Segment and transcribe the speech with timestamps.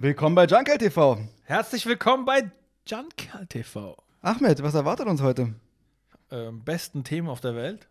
[0.00, 1.18] Willkommen bei Junkel TV.
[1.42, 2.52] Herzlich willkommen bei
[2.86, 3.96] Junkerl TV.
[4.20, 5.54] Ahmed, was erwartet uns heute?
[6.30, 7.88] Ähm, besten Themen auf der Welt.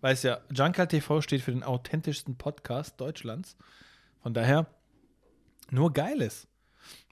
[0.00, 3.56] Weiß ja, Junkerl TV steht für den authentischsten Podcast Deutschlands.
[4.22, 4.66] Von daher
[5.70, 6.46] nur Geiles.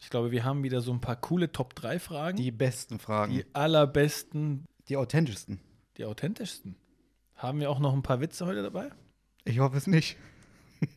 [0.00, 2.38] Ich glaube, wir haben wieder so ein paar coole Top 3 Fragen.
[2.38, 3.32] Die besten Fragen.
[3.34, 5.60] die allerbesten, Die authentischsten.
[5.98, 6.76] die authentischsten.
[7.36, 8.90] Haben wir auch noch ein paar Witze heute dabei?
[9.44, 10.16] Ich hoffe es nicht.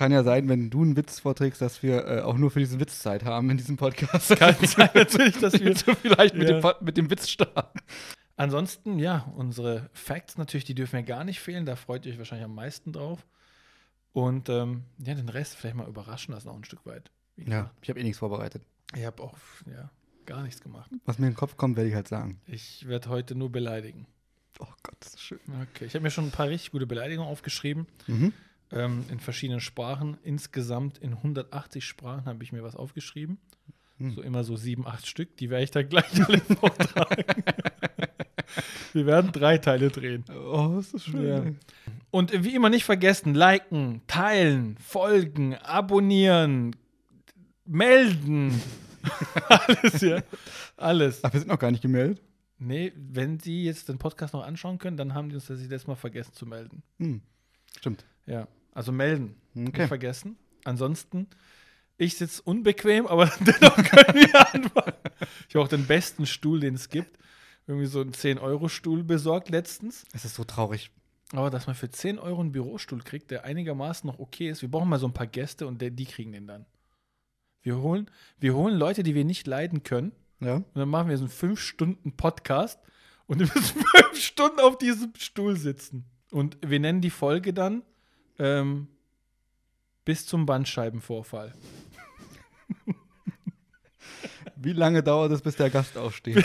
[0.00, 2.80] Kann ja sein, wenn du einen Witz vorträgst, dass wir äh, auch nur für diesen
[2.80, 4.30] Witz Zeit haben in diesem Podcast.
[4.38, 6.58] Kann sein natürlich, dass wir du vielleicht mit, Ja.
[6.58, 7.78] dem, mit dem Witz starten.
[8.34, 11.66] Ansonsten, ja, unsere Facts natürlich, die dürfen ja gar nicht fehlen.
[11.66, 13.26] Da freut ihr euch wahrscheinlich am meisten drauf.
[14.14, 17.10] Und ähm, ja, den Rest vielleicht mal überraschen lassen, auch ein Stück weit.
[17.36, 18.62] Ja, ich habe eh nichts vorbereitet.
[18.96, 19.36] Ich habe auch
[19.70, 19.90] ja,
[20.24, 20.90] gar nichts gemacht.
[21.04, 22.40] Was mir in den Kopf kommt, werde ich halt sagen.
[22.46, 24.06] Ich werde heute nur beleidigen.
[24.60, 25.40] Oh Gott, das ist schön.
[25.74, 27.86] Okay, ich habe mir schon ein paar richtig gute Beleidigungen aufgeschrieben.
[28.06, 28.32] Mhm.
[28.72, 30.18] Ähm, in verschiedenen Sprachen.
[30.22, 33.38] Insgesamt in 180 Sprachen habe ich mir was aufgeschrieben.
[33.98, 34.12] Hm.
[34.12, 35.36] So immer so sieben, acht Stück.
[35.36, 37.44] Die werde ich dann gleich alle vortragen.
[38.92, 40.24] Wir werden drei Teile drehen.
[40.30, 41.26] Oh, ist das schön.
[41.26, 41.52] Ja.
[42.10, 46.74] Und wie immer nicht vergessen, liken, teilen, folgen, abonnieren,
[47.64, 48.60] melden.
[49.48, 50.22] Alles, ja.
[50.76, 51.20] Alles.
[51.22, 52.20] Ach, wir sind noch gar nicht gemeldet.
[52.58, 55.88] Nee, wenn Sie jetzt den Podcast noch anschauen können, dann haben die uns das letzte
[55.88, 56.82] Mal vergessen zu melden.
[56.98, 57.22] Hm.
[57.78, 58.04] Stimmt.
[58.26, 59.36] Ja, also melden.
[59.54, 59.62] Okay.
[59.80, 60.36] Nicht vergessen.
[60.64, 61.26] Ansonsten,
[61.96, 64.92] ich sitze unbequem, aber dennoch können wir anfangen.
[65.48, 67.18] Ich habe auch den besten Stuhl, den es gibt.
[67.66, 70.04] Irgendwie so einen 10-Euro-Stuhl besorgt letztens.
[70.12, 70.90] Es ist so traurig.
[71.32, 74.70] Aber dass man für 10 Euro einen Bürostuhl kriegt, der einigermaßen noch okay ist, wir
[74.70, 76.66] brauchen mal so ein paar Gäste und die kriegen den dann.
[77.62, 80.54] Wir holen, wir holen Leute, die wir nicht leiden können, Ja.
[80.56, 82.80] und dann machen wir so einen 5-Stunden-Podcast
[83.26, 83.80] und wir müssen
[84.12, 86.04] 5 Stunden auf diesem Stuhl sitzen.
[86.32, 87.82] Und wir nennen die Folge dann
[88.40, 88.88] ähm,
[90.04, 91.54] bis zum Bandscheibenvorfall.
[94.56, 96.44] Wie lange dauert es, bis der Gast aufsteht?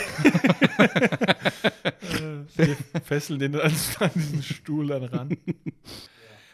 [2.56, 5.28] Wir fesseln den dann an diesen Stuhl dann ran.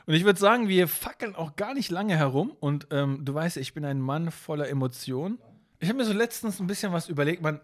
[0.06, 2.50] Und ich würde sagen, wir fackeln auch gar nicht lange herum.
[2.58, 5.38] Und ähm, du weißt, ich bin ein Mann voller Emotionen.
[5.78, 7.40] Ich habe mir so letztens ein bisschen was überlegt.
[7.42, 7.60] Man,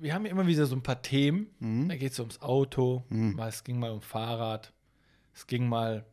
[0.00, 1.48] wir haben ja immer wieder so ein paar Themen.
[1.58, 1.88] Mhm.
[1.90, 3.34] Da geht es ums Auto, Mhm.
[3.34, 4.72] mal, es ging mal um Fahrrad,
[5.34, 6.06] es ging mal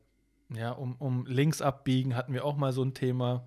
[0.50, 3.46] ja, um, um links abbiegen, hatten wir auch mal so ein Thema.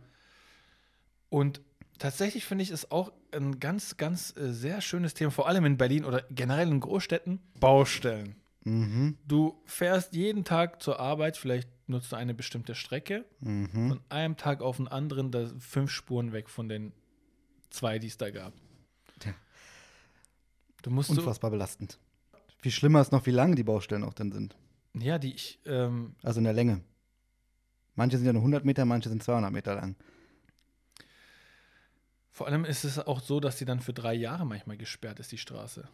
[1.29, 1.61] Und
[1.99, 5.77] tatsächlich finde ich es auch ein ganz, ganz äh, sehr schönes Thema, vor allem in
[5.77, 8.37] Berlin oder generell in Großstädten, Baustellen.
[8.65, 9.17] Mhm.
[9.27, 13.89] Du fährst jeden Tag zur Arbeit, vielleicht nutzt du eine bestimmte Strecke, Mhm.
[13.89, 16.93] von einem Tag auf den anderen, da fünf Spuren weg von den
[17.71, 18.53] zwei, die es da gab.
[19.21, 19.35] Tja.
[20.83, 21.99] Du musst so, Unfassbar belastend.
[22.59, 24.57] Viel schlimmer ist noch, wie lang die Baustellen auch dann sind.
[25.01, 26.81] Ja, die ich, ähm, Also in der Länge.
[27.95, 29.97] Manche sind ja nur 100 Meter, manche sind 200 Meter lang.
[32.33, 35.33] Vor allem ist es auch so, dass die dann für drei Jahre manchmal gesperrt ist,
[35.33, 35.89] die Straße.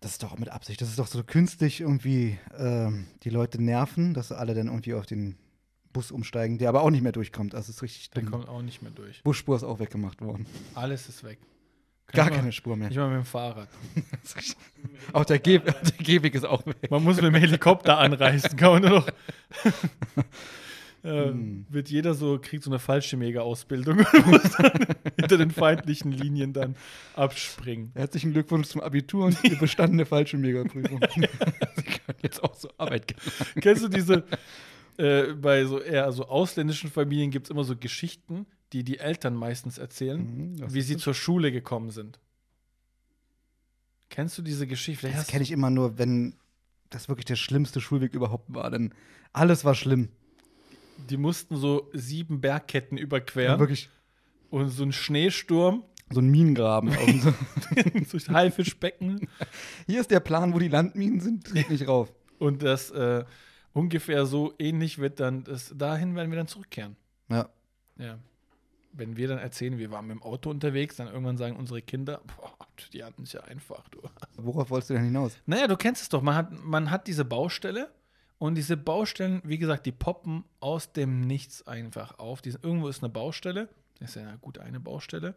[0.00, 0.80] Das ist doch auch mit Absicht.
[0.80, 5.06] Das ist doch so künstlich irgendwie ähm, die Leute nerven, dass alle dann irgendwie auf
[5.06, 5.36] den
[5.92, 7.54] Bus umsteigen, der aber auch nicht mehr durchkommt.
[7.54, 8.32] Also es ist richtig Der dumm.
[8.32, 9.22] kommt auch nicht mehr durch.
[9.22, 10.46] Busspur ist auch weggemacht worden.
[10.74, 11.38] Alles ist weg.
[12.12, 12.88] Gar mal- keine Spur mehr.
[12.88, 13.68] Nicht mal mit dem Fahrrad.
[15.12, 16.90] Auch der, Ge der Gehweg ist auch weg.
[16.90, 19.08] Man muss mit dem Helikopter anreißen, kann man nur noch.
[21.04, 21.66] äh, Hm.
[21.68, 24.72] Wird jeder so, kriegt so eine Fallschirmjäger-Ausbildung und muss dann
[25.18, 26.76] hinter den feindlichen Linien dann
[27.16, 27.90] abspringen.
[27.94, 31.00] Herzlichen Glückwunsch zum Abitur und die bestandene Fallschirmjägerprüfung.
[31.14, 33.18] Sie können jetzt auch zur Arbeit gehen.
[33.60, 34.22] Kennst du diese,
[34.96, 39.34] äh, bei so eher so ausländischen Familien gibt es immer so Geschichten, die die Eltern
[39.34, 40.20] meistens erzählen,
[40.56, 41.02] Mhm, wie sie das?
[41.02, 42.18] zur Schule gekommen sind.
[44.08, 45.00] Kennst du diese Geschichte?
[45.06, 46.34] Vielleicht Das kenne ich immer nur, wenn
[46.90, 48.70] das wirklich der schlimmste Schulweg überhaupt war.
[48.70, 48.92] Denn
[49.32, 50.10] alles war schlimm.
[51.08, 53.04] Die mussten so sieben Bergketten Ja.
[53.04, 53.88] überqueren Wirklich
[54.50, 56.92] und so ein Schneesturm so ein Minengraben.
[57.20, 57.32] So-
[58.10, 59.28] durch Haifischbecken
[59.86, 61.52] Hier ist der Plan, wo die Landminen sind.
[61.54, 62.12] Geht nicht rauf.
[62.38, 63.24] und das äh,
[63.72, 66.96] ungefähr so ähnlich wird dann, das, dahin werden wir dann zurückkehren.
[67.30, 67.48] Ja.
[67.98, 68.18] Ja.
[68.92, 72.20] Wenn wir dann erzählen, wir waren mit dem Auto unterwegs, dann irgendwann sagen unsere Kinder,
[72.36, 72.52] boah,
[72.92, 74.00] die hatten es ja einfach, du.
[74.36, 75.36] Worauf wolltest du denn hinaus?
[75.46, 76.22] Naja, du kennst es doch.
[76.22, 77.90] Man hat, man hat diese Baustelle
[78.38, 82.42] und diese Baustellen, wie gesagt, die poppen aus dem Nichts einfach auf.
[82.42, 83.68] Die, irgendwo ist eine Baustelle.
[84.00, 85.36] Das ist ja na gut eine Baustelle.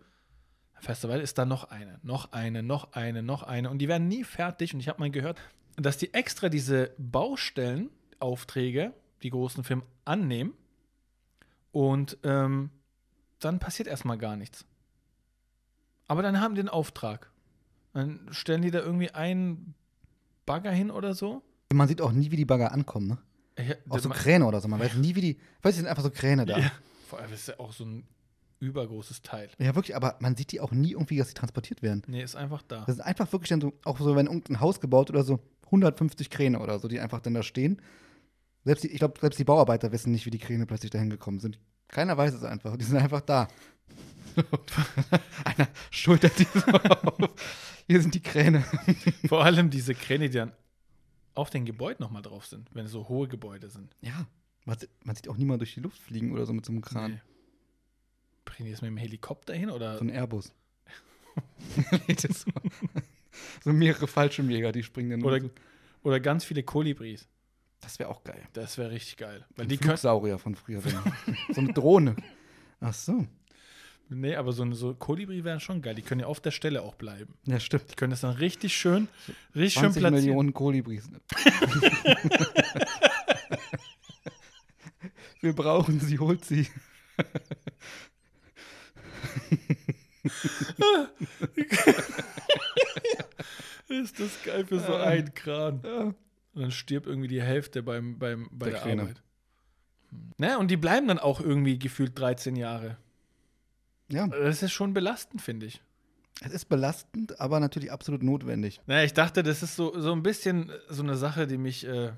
[0.87, 3.69] Weiter, ist da noch eine, noch eine, noch eine, noch eine.
[3.69, 4.73] Und die werden nie fertig.
[4.73, 5.39] Und ich habe mal gehört,
[5.77, 8.93] dass die extra diese Baustellenaufträge,
[9.23, 10.53] die großen Firmen, annehmen.
[11.71, 12.69] Und ähm,
[13.39, 14.65] dann passiert erstmal gar nichts.
[16.07, 17.31] Aber dann haben die den Auftrag.
[17.93, 19.73] Dann stellen die da irgendwie einen
[20.45, 21.41] Bagger hin oder so.
[21.73, 23.17] Man sieht auch nie, wie die Bagger ankommen, ne?
[23.57, 24.67] Ich, Auch so Kräne oder so.
[24.67, 25.39] Man weiß nie, wie die.
[25.61, 26.57] Weißt du, sind einfach so Kräne da.
[26.57, 26.71] ja, Ja.
[27.07, 28.05] vor allem ist ja auch so ein
[28.59, 29.49] übergroßes Teil.
[29.57, 32.03] wirklich, aber man sieht die auch nie irgendwie, dass sie transportiert werden.
[32.07, 32.83] Nee, ist einfach da.
[32.85, 36.29] Das ist einfach wirklich dann so, auch so, wenn irgendein Haus gebaut oder so, 150
[36.29, 37.81] Kräne oder so, die einfach dann da stehen.
[38.65, 41.39] Selbst die, ich glaube, selbst die Bauarbeiter wissen nicht, wie die Kräne plötzlich dahin gekommen
[41.39, 41.59] sind.
[41.87, 42.75] Keiner weiß es einfach.
[42.77, 43.47] Die sind einfach da.
[45.45, 47.31] Einer schultert die so auf.
[47.87, 48.63] Hier sind die Kräne.
[49.27, 50.51] Vor allem diese Kräne, die dann
[51.35, 53.95] auf den Gebäuden nochmal drauf sind, wenn es so hohe Gebäude sind.
[54.01, 54.25] Ja.
[54.65, 56.81] Man, sieht- man sieht auch niemand durch die Luft fliegen oder so mit so einem
[56.81, 57.11] Kran.
[57.11, 57.21] Nee.
[58.45, 59.97] Bringen die das mit dem Helikopter hin oder?
[59.97, 60.51] So ein Airbus.
[63.63, 65.49] So mehrere Fallschirmjäger, die springen dann Oder- so.
[66.03, 67.27] Oder ganz viele Kolibris.
[67.85, 68.41] Das wäre auch geil.
[68.53, 69.45] Das wäre richtig geil.
[69.55, 69.77] Weil Ein die.
[69.77, 70.81] Flugsaurier von früher.
[70.81, 70.89] so
[71.61, 72.15] eine Drohne.
[72.81, 73.27] Ach so.
[74.09, 75.93] Nee, aber so, eine- so Kolibri wären schon geil.
[75.93, 77.35] Die können ja auf der Stelle auch bleiben.
[77.45, 77.91] Ja, stimmt.
[77.91, 79.07] Die können das dann richtig schön,
[79.55, 80.25] richtig schön 20 platzieren.
[80.25, 81.07] Millionen Kolibris.
[85.41, 86.67] Wir brauchen sie, holt sie.
[93.87, 95.03] Ist das geil für so Ja.
[95.03, 95.81] einen Kran.
[95.83, 96.13] Ja.
[96.55, 98.99] Und dann stirbt irgendwie die Hälfte beim, beim, bei Der der.
[99.03, 99.21] Arbeit.
[100.37, 102.97] Ne, und die bleiben dann auch irgendwie gefühlt 13 Jahre.
[104.09, 105.81] ja, Das ist schon belastend, finde ich.
[106.41, 108.79] es ist belastend, aber natürlich absolut notwendig.
[108.87, 112.11] Naja, ich dachte, das ist so, so ein bisschen so eine Sache, die mich äh,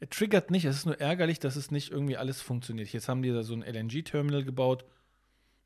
[0.00, 0.64] er triggert nicht.
[0.64, 2.92] Es ist nur ärgerlich, dass es nicht irgendwie alles funktioniert.
[2.92, 4.84] Jetzt haben die da so ein LNG-Terminal gebaut.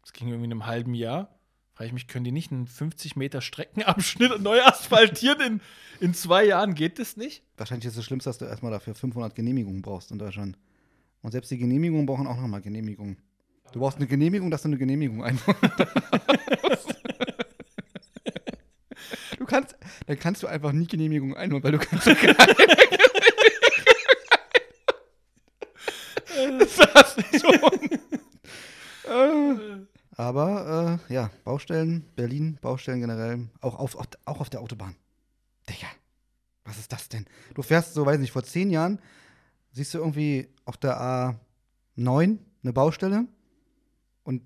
[0.02, 1.28] Das ging irgendwie in einem halben Jahr.
[1.75, 5.61] Frage ich mich, können die nicht einen 50 Meter Streckenabschnitt neu asphaltieren in,
[6.01, 6.75] in zwei Jahren?
[6.75, 7.43] Geht das nicht?
[7.57, 10.59] Wahrscheinlich ist das Schlimmste, dass du erstmal dafür 500 Genehmigungen brauchst in Deutschland.
[11.23, 13.17] Und selbst die Genehmigungen brauchen auch nochmal Genehmigungen.
[13.73, 16.95] Du brauchst eine Genehmigung, dass du eine Genehmigung einholen darfst.
[19.39, 19.77] Du kannst,
[20.07, 22.37] dann kannst du einfach nie Genehmigung einholen, weil du kannst keine
[26.59, 27.91] Das ist schon.
[30.23, 34.95] Aber äh, ja, Baustellen, Berlin, Baustellen generell, auch auf, auch auf der Autobahn.
[35.69, 35.89] Digga,
[36.65, 37.27] was ist das denn?
[37.55, 39.01] Du fährst so, weiß nicht, vor zehn Jahren
[39.73, 41.37] siehst du irgendwie auf der
[41.99, 43.27] A9 eine Baustelle
[44.23, 44.43] und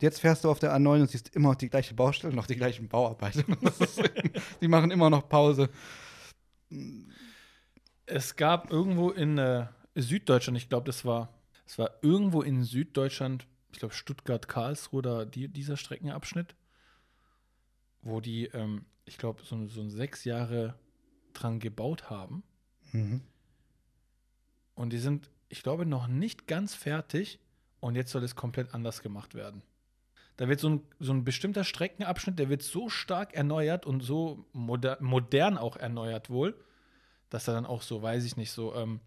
[0.00, 2.56] jetzt fährst du auf der A9 und siehst immer noch die gleiche Baustelle noch die
[2.56, 2.88] gleichen
[3.78, 4.02] ist,
[4.60, 5.70] die machen immer noch Pause.
[8.04, 11.32] Es gab irgendwo in äh, Süddeutschland, ich glaube, das war,
[11.66, 16.54] es war irgendwo in Süddeutschland, ich glaube Stuttgart-Karlsruhe, da die, dieser Streckenabschnitt,
[18.02, 20.74] wo die, ähm, ich glaube, so, so sechs Jahre
[21.32, 22.42] dran gebaut haben.
[22.92, 23.22] Mhm.
[24.74, 27.38] Und die sind, ich glaube, noch nicht ganz fertig.
[27.80, 29.62] Und jetzt soll es komplett anders gemacht werden.
[30.36, 34.46] Da wird so ein, so ein bestimmter Streckenabschnitt, der wird so stark erneuert und so
[34.52, 36.54] moder modern auch erneuert wohl,
[37.28, 39.00] dass er dann auch so, weiß ich nicht, so, ähm,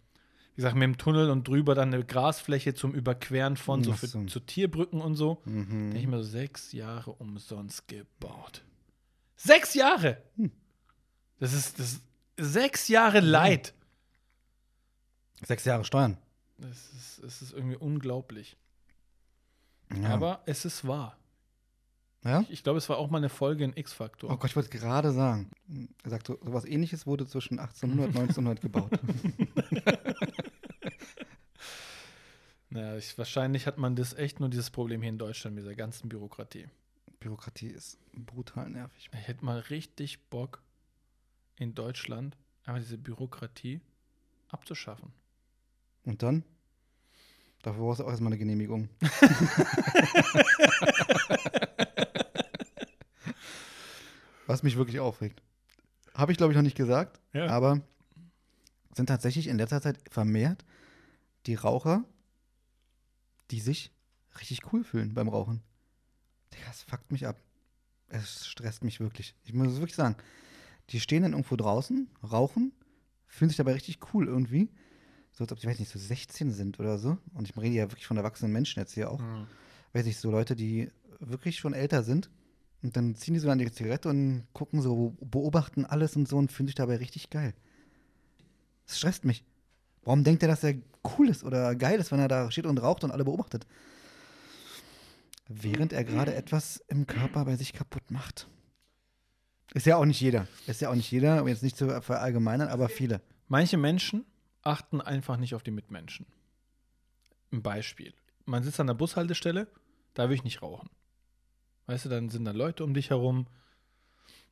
[0.53, 4.07] wie gesagt, mit dem Tunnel und drüber dann eine Grasfläche zum Überqueren von, so für,
[4.07, 4.23] so.
[4.25, 5.41] zu Tierbrücken und so.
[5.45, 5.91] Mhm.
[5.91, 8.63] Denke ich mir so, sechs Jahre umsonst gebaut.
[9.35, 10.21] Sechs Jahre!
[10.35, 10.51] Hm.
[11.39, 12.01] Das ist, das
[12.37, 13.73] sechs Jahre Leid.
[15.43, 16.17] Sechs Jahre Steuern.
[16.59, 18.55] Es ist, es ist irgendwie unglaublich.
[19.93, 20.09] Ja.
[20.09, 21.17] Aber es ist wahr.
[22.23, 22.41] Ja?
[22.41, 24.31] Ich, ich glaube, es war auch mal eine Folge in X-Faktor.
[24.31, 25.51] Oh Gott, ich wollte gerade sagen.
[26.03, 28.91] Er sagt, so, sowas ähnliches wurde zwischen 1800 und 1900 gebaut.
[32.73, 35.75] Naja, ich, wahrscheinlich hat man das echt nur dieses Problem hier in Deutschland mit dieser
[35.75, 36.65] ganzen Bürokratie.
[37.19, 39.11] Bürokratie ist brutal nervig.
[39.13, 40.63] Ich hätte mal richtig Bock,
[41.59, 43.79] in Deutschland einfach diese Bürokratie
[44.49, 45.13] abzuschaffen.
[46.03, 46.43] Und dann?
[47.61, 48.89] Dafür brauchst du auch erstmal eine Genehmigung.
[54.47, 55.41] Was mich wirklich aufregt.
[56.13, 57.47] Habe ich, glaube ich, noch nicht gesagt, Ja.
[57.47, 57.81] aber
[58.95, 60.63] sind tatsächlich in letzter Zeit vermehrt
[61.47, 62.03] die Raucher,
[63.51, 63.91] die sich
[64.39, 65.61] richtig cool fühlen beim Rauchen.
[66.53, 67.37] Digga, das fuckt mich ab.
[68.09, 69.35] Es stresst mich wirklich.
[69.43, 70.15] Ich muss es wirklich sagen.
[70.89, 72.71] Die stehen dann irgendwo draußen, rauchen,
[73.25, 74.69] fühlen sich dabei richtig cool irgendwie.
[75.31, 77.17] So als ob die, weiß nicht, so 16 sind oder so.
[77.33, 79.19] Und ich rede ja wirklich von erwachsenen Menschen jetzt hier auch.
[79.19, 79.47] Mhm.
[79.93, 82.29] Weiß ich, so Leute, die wirklich schon älter sind.
[82.83, 86.37] Und dann ziehen die so an die Zigarette und gucken so, beobachten alles und so
[86.37, 87.53] und fühlen sich dabei richtig geil.
[88.85, 89.45] Das stresst mich.
[90.03, 90.75] Warum denkt er, dass er
[91.17, 93.65] cool ist oder geil ist, wenn er da steht und raucht und alle beobachtet?
[95.47, 98.49] Während er gerade etwas im Körper bei sich kaputt macht.
[99.73, 100.47] Ist ja auch nicht jeder.
[100.67, 103.21] Ist ja auch nicht jeder, um jetzt nicht zu verallgemeinern, aber viele.
[103.47, 104.25] Manche Menschen
[104.61, 106.25] achten einfach nicht auf die Mitmenschen.
[107.51, 108.13] Ein Beispiel.
[108.45, 109.67] Man sitzt an der Bushaltestelle,
[110.13, 110.89] da will ich nicht rauchen.
[111.85, 113.47] Weißt du, dann sind da Leute um dich herum,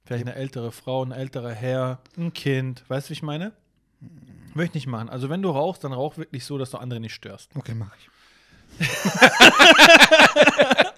[0.03, 2.83] vielleicht eine ältere Frau, ein älterer Herr, ein Kind.
[2.89, 3.53] Weißt du, wie ich meine?
[4.53, 5.09] Möchte ich nicht machen.
[5.09, 7.55] Also, wenn du rauchst, dann rauch wirklich so, dass du andere nicht störst.
[7.55, 8.09] Okay, mach ich.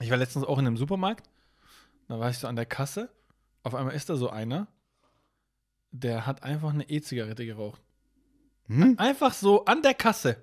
[0.00, 1.28] Ich war letztens auch in einem Supermarkt.
[2.08, 3.10] Da war ich so an der Kasse.
[3.62, 4.68] Auf einmal ist da so einer,
[5.90, 7.82] der hat einfach eine E-Zigarette geraucht.
[8.68, 8.94] Hm?
[8.98, 10.36] Einfach so an der Kasse.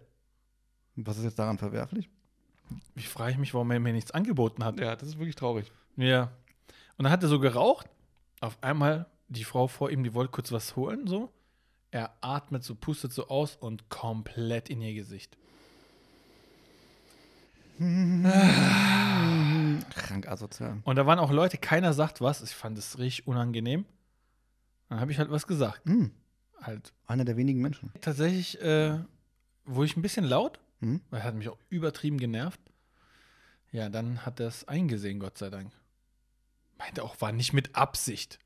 [0.95, 2.09] Was ist jetzt daran verwerflich?
[2.95, 4.79] Ich frage mich, warum er mir nichts angeboten hat.
[4.79, 5.71] Ja, das ist wirklich traurig.
[5.97, 6.31] Ja.
[6.97, 7.87] Und dann hat er so geraucht.
[8.41, 11.31] Auf einmal, die Frau vor ihm, die wollte kurz was holen, so.
[11.91, 15.37] Er atmet so, pustet so aus und komplett in ihr Gesicht.
[19.95, 20.77] Krank asozial.
[20.83, 22.41] Und da waren auch Leute, keiner sagt was.
[22.41, 23.85] Ich fand es richtig unangenehm.
[24.89, 25.85] Dann habe ich halt was gesagt.
[25.85, 26.11] Hm.
[26.61, 27.91] Halt Einer der wenigen Menschen.
[28.01, 28.97] tatsächlich, äh,
[29.65, 31.01] wurde ich ein bisschen laut, Hm?
[31.09, 32.59] weil er hat mich auch übertrieben genervt.
[33.71, 35.71] Ja, dann hat er es eingesehen, Gott sei Dank.
[36.77, 38.39] Meinte auch, war nicht mit Absicht.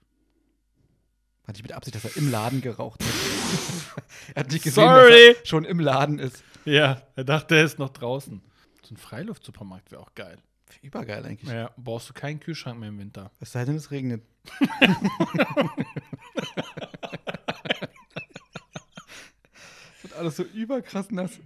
[1.48, 3.10] Hatte ich mit Absicht, dass er im Laden geraucht hat.
[4.36, 5.30] er hat nicht gesehen, Sorry.
[5.30, 6.44] dass er schon im Laden ist.
[6.66, 8.42] Ja, er dachte, er ist noch draußen.
[8.84, 10.38] So ein Freiluftsupermarkt wäre auch geil.
[10.82, 11.52] Übergeil eigentlich.
[11.52, 13.32] Ja, brauchst du keinen Kühlschrank mehr im Winter.
[13.40, 14.24] Es sei denn, es regnet.
[20.02, 21.40] wird alles so überkrass nass.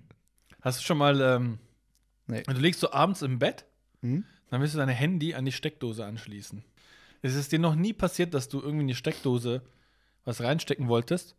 [0.63, 1.59] Hast du schon mal, ähm,
[2.27, 2.43] Nee.
[2.43, 3.65] du legst so abends im Bett,
[4.01, 4.23] Hm?
[4.49, 6.63] dann willst du dein Handy an die Steckdose anschließen.
[7.21, 9.61] Es ist dir noch nie passiert, dass du irgendwie in die Steckdose
[10.25, 11.35] was reinstecken wolltest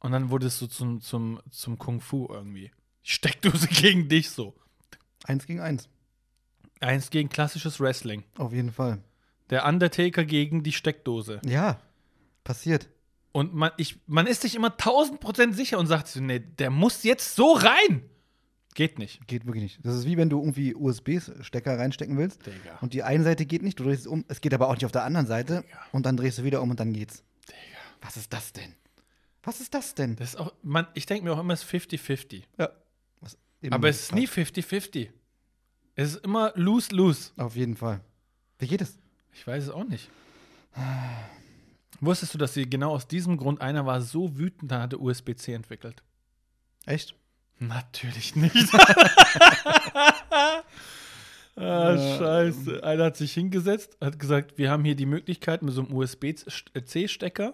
[0.00, 2.70] und dann wurdest du zum, zum, zum Kung Fu irgendwie.
[3.04, 4.54] Die Steckdose gegen dich so.
[5.24, 5.88] Eins gegen eins.
[6.80, 8.24] Eins gegen klassisches Wrestling.
[8.38, 9.02] Auf jeden Fall.
[9.50, 11.40] Der Undertaker gegen die Steckdose.
[11.44, 11.80] Ja,
[12.44, 12.88] passiert.
[13.32, 17.02] Und man, ich, man ist sich immer tausend Prozent sicher und sagt nee, der muss
[17.04, 18.02] jetzt so rein.
[18.74, 19.26] Geht nicht.
[19.26, 19.78] Geht wirklich nicht.
[19.84, 22.78] Das ist wie wenn du irgendwie USB-Stecker reinstecken willst Digga.
[22.80, 24.84] und die eine Seite geht nicht, du drehst es um, es geht aber auch nicht
[24.84, 25.78] auf der anderen Seite Digga.
[25.92, 27.24] und dann drehst du wieder um und dann geht's.
[28.00, 28.74] Was ist das denn?
[29.42, 30.16] Was ist das denn?
[30.16, 32.42] Das ist auch, man, ich denke mir auch immer, es ist 50-50.
[32.58, 32.70] Ja.
[33.70, 35.08] Aber es ist nie 50-50.
[35.94, 37.30] Es ist immer lose-lose.
[37.36, 38.00] Auf jeden Fall.
[38.58, 38.98] Wie geht es?
[39.34, 40.08] Ich weiß es auch nicht.
[42.00, 45.52] Wusstest du, dass sie genau aus diesem Grund einer war so wütend, dann hatte USB-C
[45.52, 46.02] entwickelt?
[46.86, 47.14] Echt?
[47.58, 48.74] Natürlich nicht.
[51.56, 52.82] ah, scheiße.
[52.82, 57.52] Einer hat sich hingesetzt, hat gesagt, wir haben hier die Möglichkeit mit so einem USB-C-Stecker.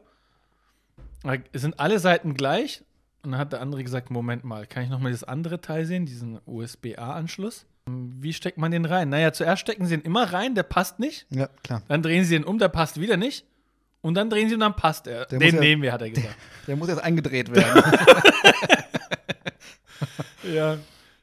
[1.53, 2.85] Sind alle Seiten gleich.
[3.25, 5.85] Und dann hat der andere gesagt, Moment mal, kann ich noch mal das andere Teil
[5.87, 7.67] sehen, diesen USB-A-Anschluss?
[7.89, 9.09] Wie steckt man den rein?
[9.09, 11.27] Naja, zuerst stecken sie ihn immer rein, der passt nicht.
[11.31, 11.83] Ja, klar.
[11.89, 13.45] Dann drehen sie ihn um, der passt wieder nicht.
[14.07, 15.25] Und dann drehen sie ihn, dann passt er.
[15.27, 16.37] Der Den ja- nehmen wir, hat er gesagt.
[16.69, 17.83] Der muss jetzt eingedreht werden.
[20.45, 20.79] Ja.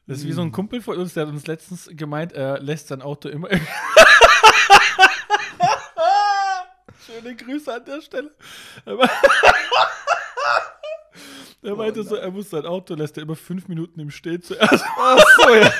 [0.06, 2.88] Das ist wie so ein Kumpel von uns, der hat uns letztens gemeint, er lässt
[2.88, 3.48] sein Auto immer.
[7.06, 8.30] Schöne Grüße an der Stelle.
[11.62, 14.84] Er meinte so, er muss sein Auto, lässt er immer fünf Minuten im Stehen zuerst.
[14.98, 15.72] Ach so, ja.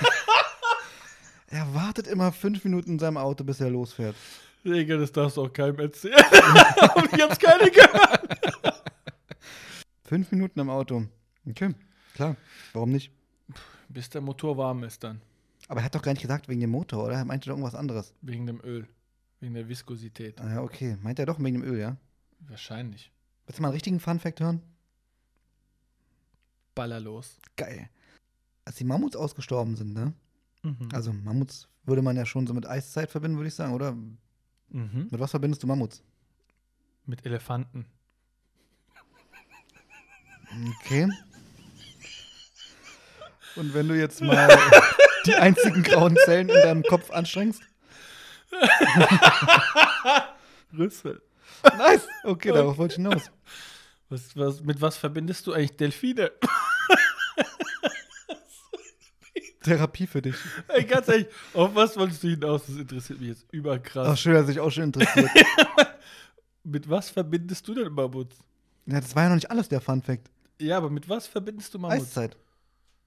[1.48, 4.16] Er wartet immer fünf Minuten in seinem Auto, bis er losfährt.
[4.64, 6.16] Digga, das darfst du auch keinem erzählen.
[6.22, 8.84] Hab ich jetzt keine gehört.
[10.04, 11.06] Fünf Minuten im Auto.
[11.46, 11.74] Okay,
[12.14, 12.36] klar.
[12.72, 13.12] Warum nicht?
[13.88, 15.20] Bis der Motor warm ist dann.
[15.68, 17.14] Aber er hat doch gar nicht gesagt wegen dem Motor, oder?
[17.14, 18.14] Er meinte doch irgendwas anderes.
[18.22, 18.88] Wegen dem Öl.
[19.40, 20.40] Wegen der Viskosität.
[20.40, 20.96] Ah, ja, okay.
[21.02, 21.96] Meint er doch wegen dem Öl, ja?
[22.40, 23.12] Wahrscheinlich.
[23.46, 24.62] Willst du mal einen richtigen Fun-Fact hören?
[26.74, 27.38] Baller los.
[27.56, 27.88] Geil.
[28.64, 30.14] Als die Mammuts ausgestorben sind, ne?
[30.62, 30.88] Mhm.
[30.92, 33.96] Also Mammuts würde man ja schon so mit Eiszeit verbinden, würde ich sagen, oder?
[34.74, 35.06] Mhm.
[35.08, 36.02] Mit was verbindest du Mammuts?
[37.06, 37.86] Mit Elefanten.
[40.80, 41.08] Okay.
[43.54, 44.48] Und wenn du jetzt mal
[45.26, 47.62] die einzigen grauen Zellen in deinem Kopf anstrengst?
[50.76, 51.22] Rüssel.
[51.62, 52.08] Nice.
[52.24, 53.30] Okay, darauf wollte ich hinaus.
[54.08, 56.32] Was, was, mit was verbindest du eigentlich Delfine?
[59.64, 60.36] Therapie für dich.
[60.68, 62.66] Ey, ganz ehrlich, auf was wolltest du hinaus?
[62.66, 64.08] Das interessiert mich jetzt überkrass.
[64.08, 65.28] Ach, schön, dass sich auch schon interessiert.
[66.62, 68.36] Mit was verbindest du denn Mammuts?
[68.86, 70.30] ja, das war ja noch nicht alles der Fun-Fact.
[70.60, 72.02] Ja, aber mit was verbindest du Mammuts?
[72.02, 72.36] Eiszeit.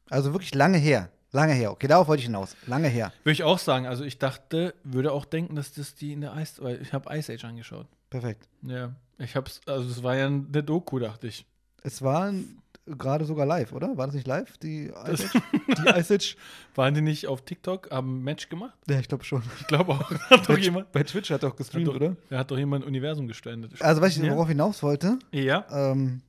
[0.10, 1.10] Also wirklich lange her.
[1.32, 1.72] Lange her.
[1.72, 2.56] Okay, darauf wollte ich hinaus.
[2.68, 3.12] Lange her.
[3.24, 3.86] Würde ich auch sagen.
[3.86, 7.16] Also ich dachte, würde auch denken, dass das die in der Eis, weil ich habe
[7.16, 7.88] Ice Age angeschaut.
[8.10, 8.48] Perfekt.
[8.62, 11.46] Ja, ich hab's, also es war ja eine Doku, dachte ich.
[11.84, 12.34] Es war
[12.98, 13.98] gerade sogar live, oder?
[13.98, 15.42] War das nicht live, die Ice Age?
[15.68, 16.38] die Ice Age?
[16.76, 18.78] Waren die nicht auf TikTok, haben ein Match gemacht?
[18.90, 19.42] Ja, ich glaube schon.
[19.60, 20.10] Ich glaube auch.
[20.30, 22.16] Hat doch Bei, jemand, bei Twitch hat er auch hat gestreamt, doch, oder?
[22.30, 23.74] Er hat doch jemand ein Universum gestrandet.
[23.82, 24.32] Also, weißt du, Ja.
[24.34, 25.20] worauf ich hinaus wollte?
[25.32, 25.66] Ja.
[25.72, 26.22] Ähm,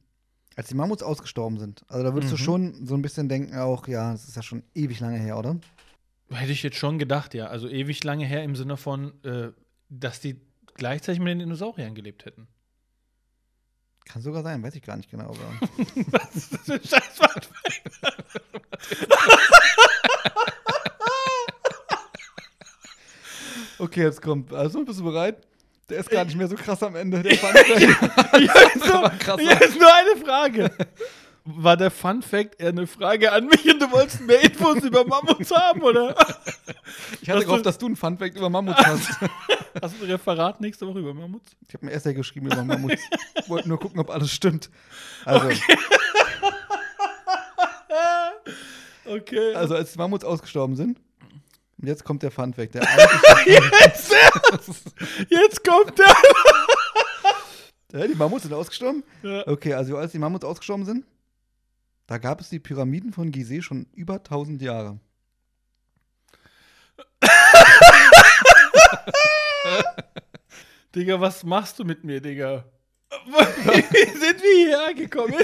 [0.56, 1.84] als die Mammuts ausgestorben sind.
[1.88, 2.40] Also, da würdest du Mhm.
[2.44, 5.56] schon so ein bisschen denken, auch, ja, das ist ja schon ewig lange her, oder?
[6.30, 7.46] Hätte ich jetzt schon gedacht, ja.
[7.46, 9.48] Also ewig lange her im Sinne von, äh,
[9.88, 10.40] dass die
[10.74, 12.48] gleichzeitig mit den Dinosauriern gelebt hätten.
[14.08, 15.24] Kann sogar sein, weiß ich gar nicht genau.
[15.24, 15.36] Aber
[16.10, 17.02] Was ist das für ein scheiß
[23.78, 24.52] okay, jetzt kommt.
[24.52, 25.36] Also, bist du bereit?
[25.90, 27.22] Der ist gar nicht mehr so krass am Ende.
[27.22, 27.66] Der Fun Fact.
[27.66, 27.86] Hier
[28.74, 30.70] ist, nur, hier ist nur eine Frage.
[31.50, 35.04] War der Fun Fact eher eine Frage an mich und du wolltest mehr Infos über
[35.04, 36.14] Mammuts haben, oder?
[37.20, 39.08] Ich hatte Hast gehofft, du- dass du einen Fun Fact über Mammuts hast.
[39.82, 41.52] Hast du ein Referat nächste Woche über Mammuts?
[41.66, 43.00] Ich habe ein Essay geschrieben über Mammuts.
[43.46, 44.68] Wollte nur gucken, ob alles stimmt.
[45.24, 45.48] Also,
[49.06, 49.54] Okay.
[49.54, 50.98] also als die Mammuts ausgestorben sind.
[51.80, 52.74] Und jetzt kommt der Fun Fact.
[52.74, 52.82] Der
[53.46, 54.14] jetzt,
[55.28, 56.14] jetzt kommt der.
[58.00, 59.02] Ja, die Mammuts sind ausgestorben?
[59.22, 59.46] Ja.
[59.46, 61.04] Okay, also als die Mammuts ausgestorben sind,
[62.08, 64.98] da gab es die Pyramiden von Gizeh schon über 1000 Jahre.
[70.94, 72.64] Digga, was machst du mit mir, Digga?
[73.26, 75.34] Wie sind wir hierher gekommen?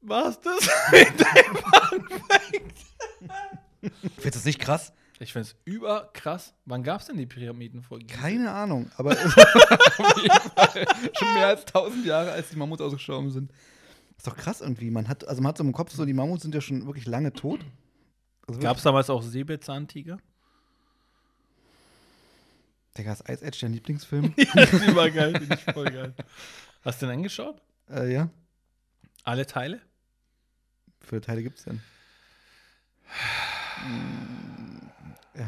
[0.00, 2.78] Was das mit deinem Fact?
[3.80, 4.94] Findest du das nicht krass?
[5.22, 6.52] Ich find's überkrass.
[6.64, 8.12] Wann gab's denn die Pyramiden vor Gizeh?
[8.12, 9.44] Keine Ahnung, aber es schon
[11.34, 13.52] mehr als 1000 Jahre, als die Mammuts ausgestorben sind.
[14.16, 14.90] Ist doch krass irgendwie.
[14.90, 17.06] Man hat, also man hat so im Kopf so, die Mammuts sind ja schon wirklich
[17.06, 17.60] lange tot.
[18.48, 20.18] Also Gab's damals auch Säbelzahntiger?
[22.98, 24.34] Digga, ist Ice Edge dein Lieblingsfilm?
[24.36, 25.38] ja, das ist übergeil.
[25.38, 26.14] Finde ich voll geil.
[26.82, 27.62] Hast du den angeschaut?
[27.88, 28.28] äh, ja.
[29.22, 29.80] Alle Teile?
[31.00, 31.80] Wie viele Teile gibt's denn?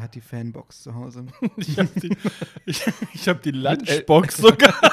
[0.05, 1.25] Hat die Fanbox zu Hause.
[1.57, 2.15] Ich habe die,
[2.67, 2.79] ich,
[3.15, 4.71] ich hab die Lunchbox sogar.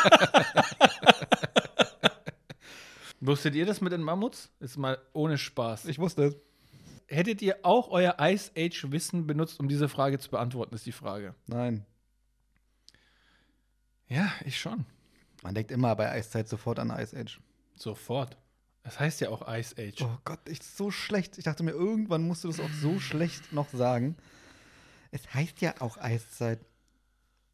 [3.21, 4.51] Wusstet ihr das mit den Mammuts?
[4.59, 5.85] Ist mal ohne Spaß.
[5.85, 6.37] Ich wusste es.
[7.09, 10.93] Hättet ihr auch euer Ice Age Wissen benutzt, um diese Frage zu beantworten, ist die
[10.93, 11.35] Frage.
[11.47, 11.85] Nein.
[14.09, 14.87] Ja, ich schon.
[15.43, 17.39] Man denkt immer bei Eiszeit sofort an Ice Age.
[17.77, 18.39] Sofort.
[18.83, 20.01] Das heißt ja auch Ice Age.
[20.01, 21.37] Oh Gott, ich so schlecht.
[21.37, 24.17] Ich dachte mir, irgendwann musst du das auch so schlecht noch sagen.
[25.13, 26.59] Es heißt ja auch Eiszeit.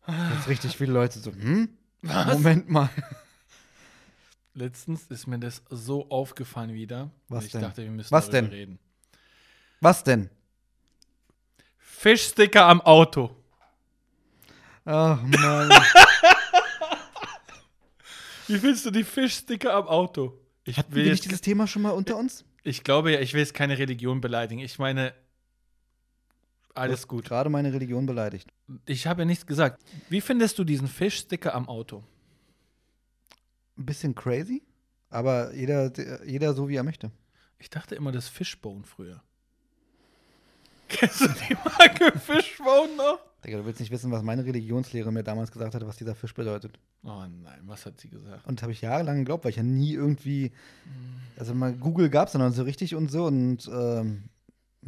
[0.06, 1.68] Jetzt richtig viele Leute so, hm?
[2.00, 2.32] Was?
[2.32, 2.88] Moment mal.
[4.54, 7.10] Letztens ist mir das so aufgefallen wieder.
[7.28, 7.60] Was ich denn?
[7.60, 8.46] dachte, wir müssen Was denn?
[8.46, 8.78] reden.
[9.80, 10.30] Was denn?
[11.76, 13.34] Fischsticker am Auto.
[14.84, 15.70] Ach Mann.
[18.46, 20.40] Wie findest du die Fischsticker am Auto?
[20.64, 22.44] Ich Hatten wir nicht dieses Thema schon mal unter uns?
[22.62, 24.60] Ich glaube ja, ich will jetzt keine Religion beleidigen.
[24.60, 25.12] Ich meine,
[26.78, 27.24] alles gut.
[27.26, 28.48] Gerade meine Religion beleidigt.
[28.86, 29.82] Ich habe ja nichts gesagt.
[30.08, 32.02] Wie findest du diesen Fischsticker am Auto?
[33.76, 34.62] Ein bisschen crazy,
[35.10, 37.10] aber jeder, der- jeder so, wie er möchte.
[37.58, 39.22] Ich dachte immer, das Fishbone früher.
[40.88, 43.20] Kennst du die Marke Fishbone noch?
[43.44, 46.34] Digga, du willst nicht wissen, was meine Religionslehre mir damals gesagt hat, was dieser Fisch
[46.34, 46.76] bedeutet.
[47.04, 48.44] Oh nein, was hat sie gesagt?
[48.46, 50.50] Und das habe ich jahrelang geglaubt, weil ich ja nie irgendwie.
[51.36, 54.24] Also mal Google gab es dann noch so richtig und so und ähm,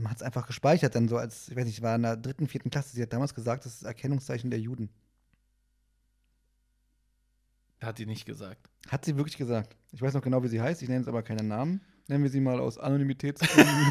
[0.01, 2.17] man hat es einfach gespeichert dann so als, ich weiß nicht, ich war in der
[2.17, 2.95] dritten, vierten Klasse.
[2.95, 4.91] Sie hat damals gesagt, das ist das Erkennungszeichen der Juden.
[7.81, 8.69] Hat die nicht gesagt.
[8.89, 9.77] Hat sie wirklich gesagt.
[9.93, 11.81] Ich weiß noch genau, wie sie heißt, ich nenne jetzt aber keinen Namen.
[12.09, 13.91] Nennen wir sie mal aus Anonymitätsgründen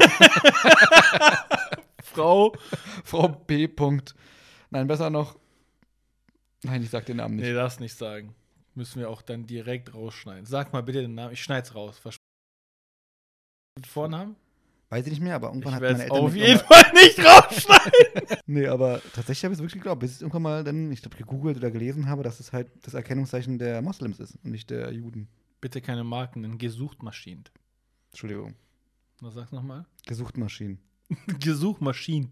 [2.02, 2.52] Frau?
[3.04, 3.66] Frau B.
[3.66, 4.14] Punkt.
[4.70, 5.38] Nein, besser noch.
[6.62, 7.46] Nein, ich sag den Namen nicht.
[7.46, 8.34] Nee, darfst nicht sagen.
[8.74, 10.44] Müssen wir auch dann direkt rausschneiden.
[10.44, 11.32] Sag mal bitte den Namen.
[11.32, 12.00] Ich schneid's raus.
[13.84, 14.36] Vornamen?
[14.90, 18.38] Weiß ich nicht mehr, aber irgendwann Ich hat meine Eltern auf jeden Fall nicht rausschneiden.
[18.46, 21.16] Nee, aber tatsächlich habe ich es wirklich geglaubt, bis ich irgendwann mal dann, ich glaube,
[21.16, 24.92] gegoogelt oder gelesen habe, dass es halt das Erkennungszeichen der Moslems ist und nicht der
[24.92, 25.28] Juden.
[25.60, 27.44] Bitte keine Marken, denn Gesuchtmaschinen.
[28.10, 28.56] Entschuldigung.
[29.20, 29.86] Was sagst du nochmal?
[30.06, 30.80] Gesuchtmaschinen.
[31.38, 32.30] Gesuchmaschinen.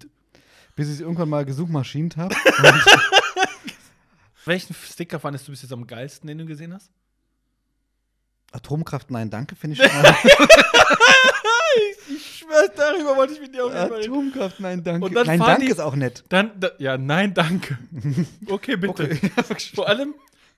[0.75, 2.35] Bis ich irgendwann mal gesuchmaschint habe.
[4.45, 6.91] Welchen Sticker fandest du bis jetzt am geilsten, den du gesehen hast?
[8.51, 9.91] Atomkraft, nein, danke, finde ich schon
[12.49, 14.13] schwör's, darüber wollte ich mit dir auch nicht reden.
[14.13, 15.07] Atomkraft, nein, danke.
[15.07, 16.25] Und dann nein, fahren danke die- ist auch nett.
[16.29, 17.79] Dann, da, ja, nein, danke.
[18.49, 19.05] Okay, bitte.
[19.05, 19.31] Okay.
[19.75, 20.15] Vor allem,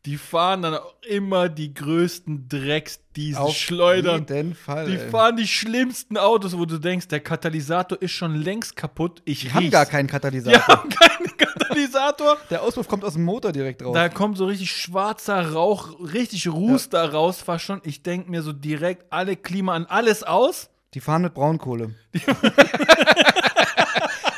[0.06, 4.24] die fahren dann auch immer die größten Drecksdiesel, Auf schleudern.
[4.28, 4.86] jeden Fall.
[4.86, 5.10] Die ey.
[5.10, 9.20] fahren die schlimmsten Autos, wo du denkst, der Katalysator ist schon längst kaputt.
[9.26, 10.66] Ich Die haben gar keinen Die Katalysator.
[10.68, 12.38] haben keinen Katalysator.
[12.48, 13.92] Der Auspuff kommt aus dem Motor direkt raus.
[13.94, 17.82] Da kommt so richtig schwarzer Rauch, richtig Ruß da raus, fast schon.
[17.84, 20.69] Ich denke mir so direkt alle Klima an alles aus.
[20.94, 21.94] Die fahren mit Braunkohle.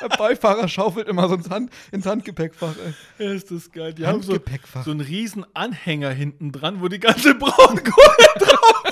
[0.02, 2.74] Der Beifahrer schaufelt immer so ins, Hand, ins Handgepäckfach.
[3.18, 3.24] Ey.
[3.24, 3.94] Ja, ist das geil.
[3.94, 4.36] Die haben so,
[4.84, 7.82] so einen riesen Anhänger hinten dran, wo die ganze Braunkohle
[8.38, 8.82] drauf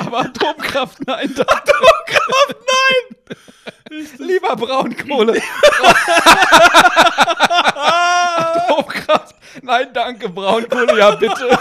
[0.00, 1.30] Aber Atomkraft, nein.
[1.30, 3.36] Atomkraft, nein!
[4.18, 5.40] Lieber Braunkohle.
[7.76, 11.58] Atomkraft, Nein, danke, Braunkohle, ja bitte.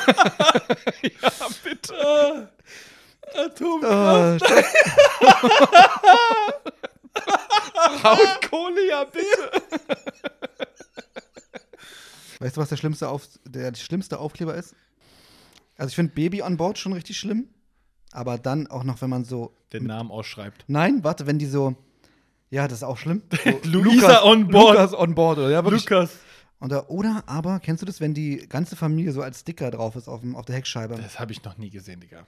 [1.22, 1.32] ja,
[1.64, 2.50] bitte.
[3.36, 4.44] Atomkraft.
[7.14, 9.62] Oh, Braunkohle, ja bitte.
[12.40, 14.76] Weißt du, was der schlimmste, Auf der schlimmste Aufkleber ist?
[15.78, 17.50] Also ich finde Baby on Board schon richtig schlimm.
[18.12, 19.56] Aber dann auch noch, wenn man so.
[19.74, 20.66] Den Namen ausschreibt.
[20.68, 21.76] Nein, warte, wenn die so.
[22.50, 23.24] Ja, das ist auch schlimm.
[23.44, 24.76] So, Luisa on board.
[24.76, 25.38] Lukas on board.
[25.38, 25.84] Oder, ja, wirklich.
[25.90, 26.12] Lukas.
[26.60, 30.08] Oder, oder aber, kennst du das, wenn die ganze Familie so als Sticker drauf ist
[30.08, 30.96] auf, dem, auf der Heckscheibe?
[30.96, 32.28] Das habe ich noch nie gesehen, Digga.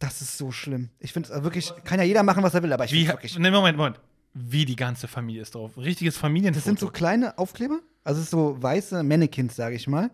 [0.00, 0.88] Das ist so schlimm.
[0.98, 3.38] Ich finde es wirklich, kann ja jeder machen, was er will, aber ich finde wirklich.
[3.38, 4.00] ne, Moment, Moment.
[4.34, 5.76] Wie die ganze Familie ist drauf.
[5.76, 6.58] Richtiges Familienfoto.
[6.58, 10.10] Das sind so kleine Aufkleber, also es ist so weiße Mannequins, sage ich mal.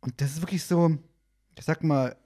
[0.00, 0.96] Und das ist wirklich so,
[1.58, 2.16] ich sag mal,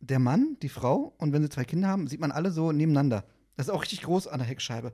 [0.00, 3.24] der Mann, die Frau und wenn sie zwei Kinder haben, sieht man alle so nebeneinander.
[3.56, 4.92] Das ist auch richtig groß an der Heckscheibe.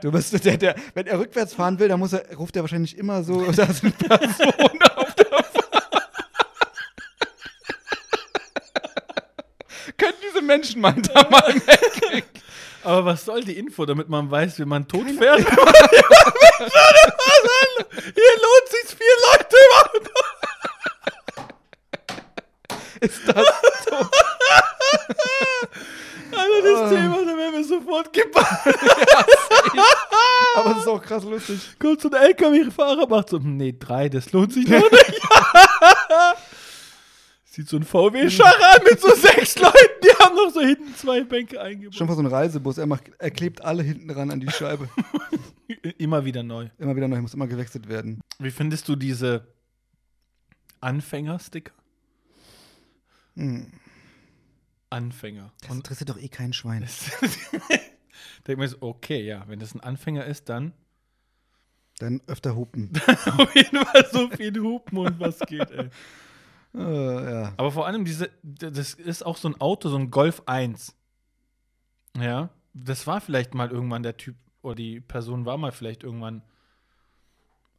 [0.00, 2.98] Du bist der, der, wenn er rückwärts fahren will, dann muss er, ruft er wahrscheinlich
[2.98, 6.10] immer so, da sind Personen auf der Fahrt.
[9.96, 12.24] Können diese Menschen mal da mal weg?
[12.82, 15.40] Aber was soll die Info, damit man weiß, wie man tot fährt?
[16.60, 20.10] Hier lohnt sich vier Leute überhaupt.
[23.00, 23.46] Ist das
[23.84, 23.96] so?
[26.36, 28.46] Alter, das Thema, da werden wir sofort gebannt.
[30.56, 31.58] Aber es ist auch krass lustig.
[31.78, 35.20] Kommt so ein LKW-Fahrer, macht so, nee, drei, das lohnt sich noch nicht.
[37.44, 41.60] Sieht so ein VW-Scharre an mit so sechs Leuten, haben noch so hinten zwei Bänke
[41.60, 41.94] eingebaut.
[41.94, 44.88] Schon vor so einem Reisebus, er, macht, er klebt alle hinten ran an die Scheibe.
[45.98, 46.68] Immer wieder neu.
[46.78, 48.20] Immer wieder neu, muss immer gewechselt werden.
[48.38, 49.46] Wie findest du diese
[50.80, 51.72] Anfänger-Sticker?
[53.34, 53.72] Hm.
[54.90, 55.52] Anfänger.
[55.60, 56.86] Das Und interessiert doch eh kein Schwein.
[58.46, 60.72] denke mir so, okay, ja, wenn das ein Anfänger ist, dann
[61.98, 62.90] Dann öfter hupen.
[63.38, 65.88] auf jeden Fall so viel Hupen und was geht, ey.
[66.76, 67.52] Äh, ja.
[67.56, 70.94] Aber vor allem diese, das ist auch so ein Auto, so ein Golf 1.
[72.20, 76.42] Ja, das war vielleicht mal irgendwann der Typ oder die Person war mal vielleicht irgendwann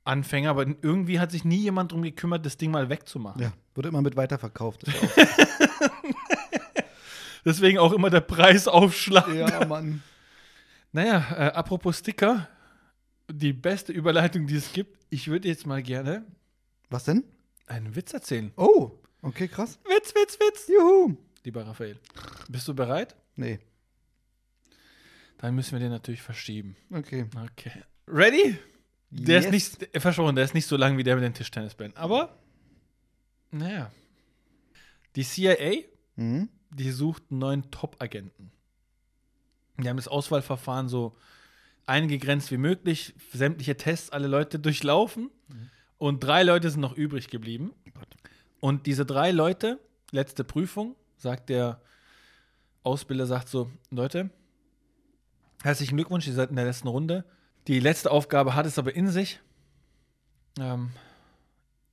[0.04, 3.42] Anfänger, aber irgendwie hat sich nie jemand drum gekümmert, das Ding mal wegzumachen.
[3.42, 4.86] ja, wurde immer mit weiterverkauft.
[4.88, 4.94] Auch-
[7.46, 9.34] Deswegen auch immer der Preisaufschlag.
[9.34, 10.04] ja, Mann.
[10.92, 12.48] Naja, äh, apropos Sticker,
[13.30, 14.98] die beste Überleitung, die es gibt.
[15.10, 16.26] Ich würde jetzt mal gerne
[16.90, 17.24] Was denn?
[17.68, 18.52] Einen Witz erzählen.
[18.58, 19.80] Oh, okay, krass.
[19.86, 20.68] Witz, Witz, Witz.
[20.68, 21.16] Juhu.
[21.44, 21.98] Lieber Raphael,
[22.50, 23.16] bist du bereit?
[23.36, 23.60] Nee,
[25.38, 26.76] Dann müssen wir den natürlich verschieben.
[26.92, 27.28] okay.
[27.52, 27.84] Okay.
[28.08, 28.58] Ready?
[29.10, 29.46] Der Yes.
[29.46, 31.96] ist nicht, äh, versprochen, der ist nicht so lang wie der mit den Tischtennisbällen.
[31.96, 32.38] Aber,
[33.52, 33.92] naja.
[35.16, 35.84] Die CIA,
[36.16, 36.50] Mhm.
[36.72, 38.52] die sucht einen neuen Top-Agenten.
[39.78, 41.16] Die haben das Auswahlverfahren so
[41.86, 45.30] eingegrenzt wie möglich, sämtliche Tests, alle Leute durchlaufen.
[45.98, 47.74] Und drei Leute sind noch übrig geblieben.
[48.60, 49.80] Und diese drei Leute,
[50.12, 51.82] letzte Prüfung, sagt der
[52.84, 54.30] Ausbilder, sagt so, Leute,
[55.64, 57.26] herzlichen Glückwunsch, ihr seid in der letzten Runde.
[57.68, 59.40] Die letzte Aufgabe hat es aber in sich.
[60.60, 60.92] Ähm,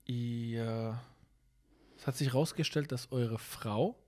[0.04, 1.00] ihr,
[1.96, 3.98] es hat sich herausgestellt, dass eure Frau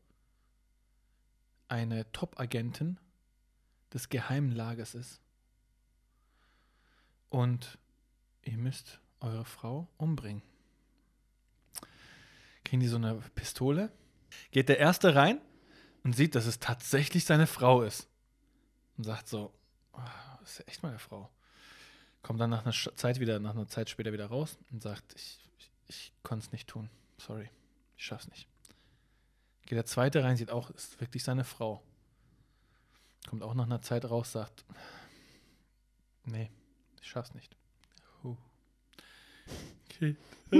[1.68, 2.98] eine Top-Agentin
[3.92, 5.20] des geheimen Lagers ist.
[7.28, 7.78] Und
[8.42, 10.42] ihr müsst eure Frau umbringen.
[12.64, 13.92] Kriegen die so eine Pistole?
[14.50, 15.40] Geht der Erste rein
[16.02, 18.08] und sieht, dass es tatsächlich seine Frau ist.
[18.96, 19.52] Und sagt so,
[19.92, 21.30] "Ah, das ist ja echt meine Frau.
[22.22, 25.38] Kommt dann nach einer Zeit wieder, nach einer Zeit später wieder raus und sagt, ich,
[25.58, 26.90] ich, ich konnte es nicht tun.
[27.18, 27.48] Sorry,
[27.96, 28.48] ich schaff's nicht.
[29.66, 31.82] Geht der Zweite rein, sieht auch, ist wirklich seine Frau.
[33.28, 34.64] Kommt auch nach einer Zeit raus, sagt,
[36.24, 36.50] nee,
[37.00, 37.56] ich schaff's nicht.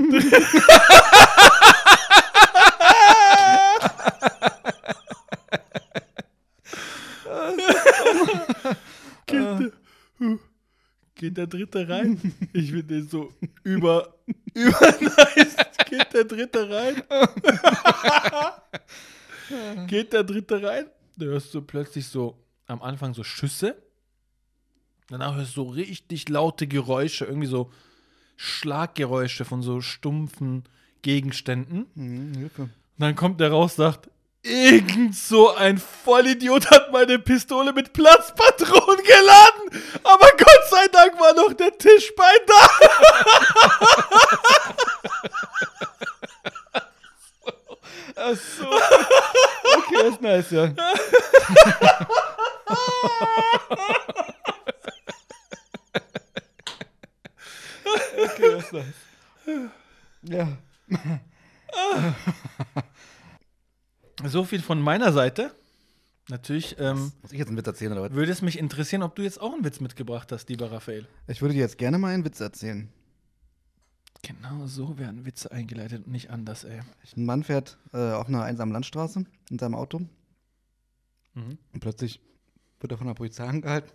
[9.26, 9.72] Geht, der,
[11.14, 12.20] geht der Dritte rein?
[12.52, 13.32] Ich finde den so
[13.64, 14.14] über,
[14.54, 15.56] über nice.
[15.88, 17.02] Geht der Dritte rein?
[19.88, 20.86] geht der Dritte rein?
[21.16, 23.82] Da hörst du plötzlich so am Anfang so Schüsse.
[25.08, 27.72] Danach hörst du so richtig laute Geräusche, irgendwie so
[28.36, 30.64] Schlaggeräusche von so stumpfen
[31.02, 31.86] Gegenständen.
[31.94, 32.62] Mhm, Hilfe.
[32.62, 34.08] Und dann kommt der raus, sagt,
[34.42, 41.34] irgend so ein Vollidiot hat meine Pistole mit Platzpatronen geladen, aber Gott sei Dank war
[41.34, 42.68] noch der Tischbein da.
[48.16, 48.66] Ach so.
[49.76, 50.70] Okay, ist nice, ja.
[58.76, 59.70] nice.
[60.22, 60.48] Ja.
[64.24, 65.54] So viel von meiner Seite.
[66.28, 68.12] Natürlich ähm, Muss ich jetzt einen Witz erzählen oder was?
[68.12, 71.06] würde es mich interessieren, ob du jetzt auch einen Witz mitgebracht hast, lieber Raphael.
[71.28, 72.88] Ich würde dir jetzt gerne mal einen Witz erzählen.
[74.22, 76.80] Genau so werden Witze eingeleitet und nicht anders, ey.
[77.16, 80.00] Ein Mann fährt äh, auf einer einsamen Landstraße in seinem Auto
[81.34, 81.58] Mhm.
[81.74, 82.18] und plötzlich
[82.80, 83.92] wird er von der Polizei angehalten.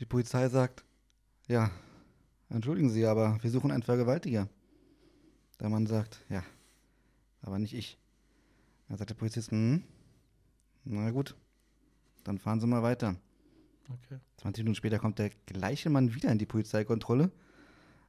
[0.00, 0.84] Die Polizei sagt,
[1.46, 1.70] ja,
[2.54, 4.48] entschuldigen Sie, aber wir suchen einen Vergewaltiger.
[5.60, 6.42] Der Mann sagt, ja,
[7.42, 7.98] aber nicht ich.
[8.88, 9.82] Dann sagt der Polizist, hm,
[10.84, 11.36] na gut,
[12.24, 13.16] dann fahren Sie mal weiter.
[13.88, 14.18] Okay.
[14.38, 17.30] 20 Minuten später kommt der gleiche Mann wieder in die Polizeikontrolle.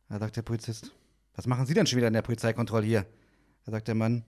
[0.09, 0.91] Da sagt der Polizist,
[1.35, 3.05] was machen Sie denn schon wieder in der Polizeikontrolle hier?
[3.65, 4.23] Da sagt der Mann,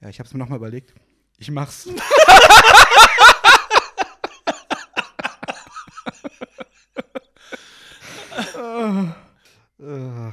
[0.00, 0.94] ja, ich habe es mir nochmal überlegt.
[1.38, 1.88] Ich mach's.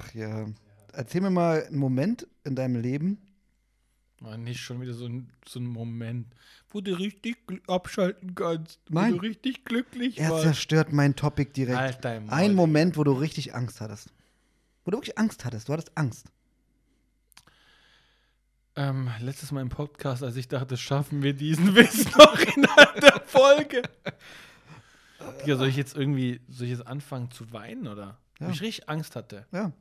[0.10, 0.48] Ach ja.
[0.94, 3.22] Erzähl mir mal einen Moment in deinem Leben.
[4.22, 6.28] War nicht schon wieder so ein, so ein Moment,
[6.70, 8.80] wo du richtig abschalten kannst.
[8.90, 9.14] Nein.
[9.14, 10.44] Wo du richtig glücklich Er warst.
[10.44, 12.04] zerstört mein Topic direkt.
[12.04, 12.54] Maul, Ein.
[12.56, 14.10] Moment, wo du richtig Angst hattest.
[14.84, 15.70] Wo du wirklich Angst hattest.
[15.70, 16.26] Du hattest Angst.
[18.76, 23.22] Ähm, letztes Mal im Podcast, als ich dachte, schaffen wir diesen Witz noch innerhalb der
[23.26, 23.82] Folge.
[25.42, 28.18] Digga, soll ich jetzt irgendwie, soll ich jetzt anfangen zu weinen oder?
[28.40, 28.48] Ja.
[28.48, 29.46] Wo ich richtig Angst hatte.
[29.52, 29.72] Ja.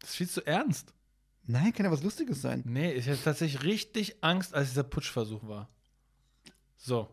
[0.00, 0.92] Das ist viel zu ernst.
[1.46, 2.62] Nein, kann ja was Lustiges sein.
[2.64, 5.68] Nee, ich hatte tatsächlich richtig Angst, als dieser Putschversuch war.
[6.76, 7.08] So.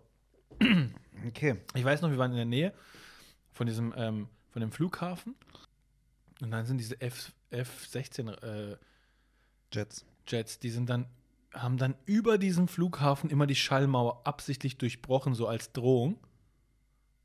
[1.25, 1.57] Okay.
[1.73, 2.73] Ich weiß noch, wir waren in der Nähe
[3.51, 5.35] von diesem, ähm, von dem Flughafen.
[6.41, 8.77] Und dann sind diese F, F-16 äh,
[9.73, 10.05] Jets.
[10.27, 11.07] Jets, die sind dann,
[11.53, 16.19] haben dann über diesem Flughafen immer die Schallmauer absichtlich durchbrochen, so als Drohung.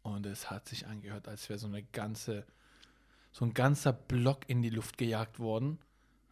[0.03, 2.47] Und es hat sich angehört, als wäre so eine ganze,
[3.33, 5.79] so ein ganzer Block in die Luft gejagt worden.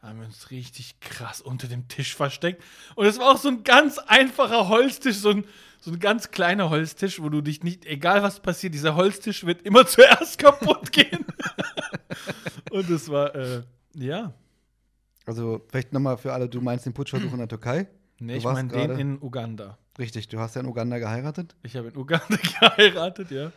[0.01, 2.63] Da haben wir uns richtig krass unter dem Tisch versteckt.
[2.95, 5.45] Und es war auch so ein ganz einfacher Holztisch, so ein,
[5.81, 9.63] so ein ganz kleiner Holztisch, wo du dich nicht, egal was passiert, dieser Holztisch wird
[9.63, 11.27] immer zuerst kaputt gehen.
[12.71, 13.63] Und es war, äh,
[13.95, 14.33] ja.
[15.27, 17.89] Also, vielleicht nochmal für alle, du meinst den Putschversuch in der Türkei?
[18.19, 19.79] Nee, Du ich meine den in Uganda.
[19.99, 21.55] Richtig, du hast ja in Uganda geheiratet.
[21.63, 23.53] Ich habe in Uganda geheiratet, ja.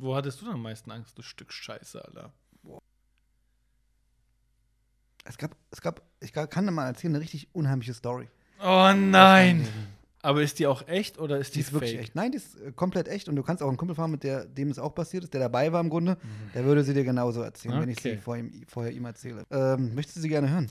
[0.00, 2.32] Wo hattest du denn am meisten Angst, du Stück Scheiße, Alter?
[5.24, 8.28] Es gab, es gab, ich kann dir mal erzählen, eine richtig unheimliche Story.
[8.62, 9.68] Oh nein!
[10.22, 12.00] Aber ist die auch echt oder ist Die die, ist wirklich fake?
[12.00, 12.14] echt.
[12.14, 13.28] Nein, die ist äh, komplett echt.
[13.28, 15.40] Und du kannst auch einen Kumpel fahren, mit der, dem es auch passiert ist, der
[15.40, 16.16] dabei war im Grunde.
[16.54, 18.14] Der würde sie dir genauso erzählen, wenn ich sie Mhm.
[18.14, 18.22] Okay.
[18.22, 19.44] vor ihm, vorher ihm erzähle.
[19.50, 20.70] Ähm, möchtest du sie gerne hören?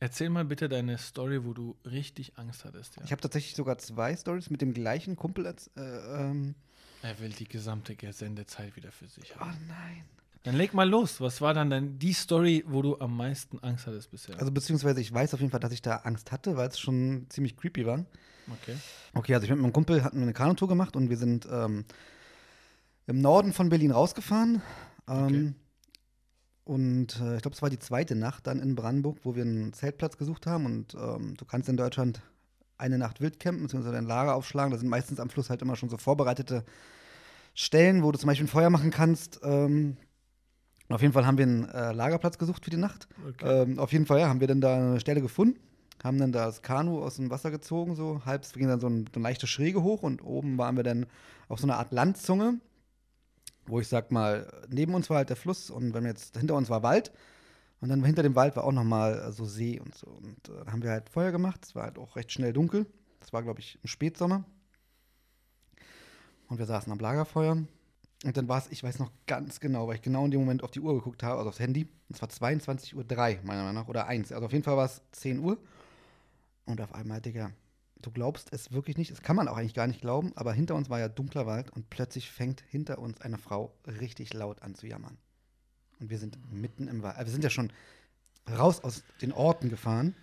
[0.00, 2.96] Erzähl mal bitte deine Story, wo du richtig Angst hattest.
[2.96, 3.02] Ja.
[3.04, 5.46] Ich habe tatsächlich sogar zwei Stories mit dem gleichen Kumpel.
[5.46, 6.54] Äh, ähm,
[7.04, 9.58] er will die gesamte Sendezeit wieder für sich oh haben.
[9.68, 10.04] nein.
[10.42, 11.20] Dann leg mal los.
[11.20, 14.38] Was war dann dein, die Story, wo du am meisten Angst hattest bisher?
[14.38, 17.26] Also, beziehungsweise ich weiß auf jeden Fall, dass ich da Angst hatte, weil es schon
[17.28, 18.04] ziemlich creepy war.
[18.50, 18.76] okay.
[19.12, 21.84] Okay, also ich mit meinem Kumpel hatten wir eine Kanutour gemacht und wir sind ähm,
[23.06, 24.62] im Norden von Berlin rausgefahren.
[25.08, 25.54] Ähm, Okay.
[26.66, 29.74] Und äh, ich glaube, es war die zweite Nacht dann in Brandenburg, wo wir einen
[29.74, 30.64] Zeltplatz gesucht haben.
[30.64, 32.22] Und ähm, du kannst in Deutschland
[32.76, 34.70] eine Nacht wild campen, beziehungsweise ein Lager aufschlagen.
[34.70, 36.64] Da sind meistens am Fluss halt immer schon so vorbereitete
[37.54, 39.40] Stellen, wo du zum Beispiel ein Feuer machen kannst.
[39.42, 39.96] Ähm,
[40.88, 43.08] auf jeden Fall haben wir einen äh, Lagerplatz gesucht für die Nacht.
[43.28, 43.62] okay.
[43.62, 45.58] Ähm, auf jeden Fall, ja, haben wir dann da eine Stelle gefunden,
[46.02, 48.88] haben dann da das Kanu aus dem Wasser gezogen, so halb, es ging dann so,
[48.88, 51.06] ein, so eine leichte Schräge hoch und oben waren wir dann
[51.48, 52.60] auf so einer Art Landzunge,
[53.66, 56.54] wo ich sag mal, neben uns war halt der Fluss und wenn wir jetzt, hinter
[56.54, 57.12] uns war Wald
[57.84, 60.06] und dann hinter dem Wald war auch nochmal äh, so See und so.
[60.06, 62.86] Und äh, dann haben wir halt Feuer gemacht, es war halt auch recht schnell dunkel,
[63.20, 64.42] das war glaube ich im Spätsommer.
[66.48, 67.58] Und wir saßen am Lagerfeuer
[68.24, 70.62] und dann war es, ich weiß noch ganz genau, weil ich genau in dem Moment
[70.62, 71.86] auf die Uhr geguckt habe, also aufs Handy.
[72.08, 74.32] Es war 22.03 Uhr, meiner Meinung nach, oder 1.
[74.32, 75.58] Also auf jeden Fall war es 10 Uhr.
[76.64, 77.50] Und auf einmal, Digga,
[78.00, 80.74] du glaubst es wirklich nicht, das kann man auch eigentlich gar nicht glauben, aber hinter
[80.74, 84.74] uns war ja dunkler Wald und plötzlich fängt hinter uns eine Frau richtig laut an
[84.74, 85.18] zu jammern.
[86.04, 87.16] Und wir sind mitten im Wald.
[87.16, 87.72] Also wir sind ja schon
[88.58, 90.14] raus aus den Orten gefahren.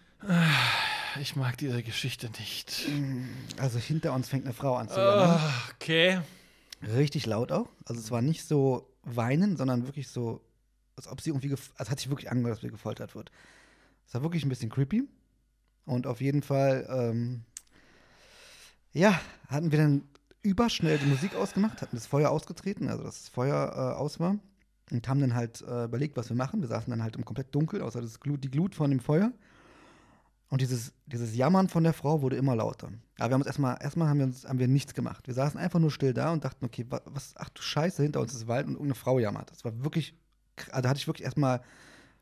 [1.20, 2.88] Ich mag diese Geschichte nicht.
[3.58, 5.39] Also hinter uns fängt eine Frau an zu jammern.
[5.39, 6.22] Ah, okay.
[6.84, 7.67] Richtig laut auch.
[7.86, 10.46] Also es war nicht so weinen, sondern wirklich so,
[10.96, 13.32] als ob sie irgendwie, gef- als hat sich wirklich angehört, dass sie gefoltert wird.
[14.08, 15.10] Es war wirklich ein bisschen creepy.
[15.86, 17.41] Und auf jeden Fall, ähm,
[18.94, 20.04] ja, hatten wir dann
[20.44, 24.38] überschnell die Musik ausgemacht, hatten das Feuer ausgetreten, also dass das Feuer äh, aus war.
[24.91, 26.62] Und haben dann halt äh, überlegt, was wir machen.
[26.62, 29.32] Wir saßen dann halt im komplett Dunkel, außer das Glut, die Glut von dem Feuer.
[30.49, 32.88] Und dieses, dieses Jammern von der Frau wurde immer lauter.
[33.19, 35.25] Aber wir haben uns erstmal, erstmal haben wir, uns, haben wir nichts gemacht.
[35.27, 38.19] Wir saßen einfach nur still da und dachten, okay, wa- was, ach du Scheiße, hinter
[38.19, 39.49] uns ist Wald und irgendeine Frau jammert.
[39.49, 40.13] Das war wirklich,
[40.71, 41.62] also da hatte ich wirklich erstmal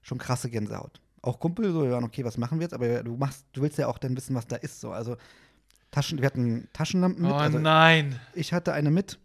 [0.04, 1.02] schon krasse Gänsehaut.
[1.24, 2.74] Auch Kumpel, so, ja, okay, was machen wir jetzt?
[2.74, 4.80] Aber du machst, du willst ja auch dann wissen, was da ist.
[4.80, 4.92] So.
[4.92, 5.18] Also
[5.90, 7.32] Taschen, wir hatten Taschenlampen mit.
[7.32, 8.20] Oh also nein.
[8.36, 9.18] ich hatte eine mit.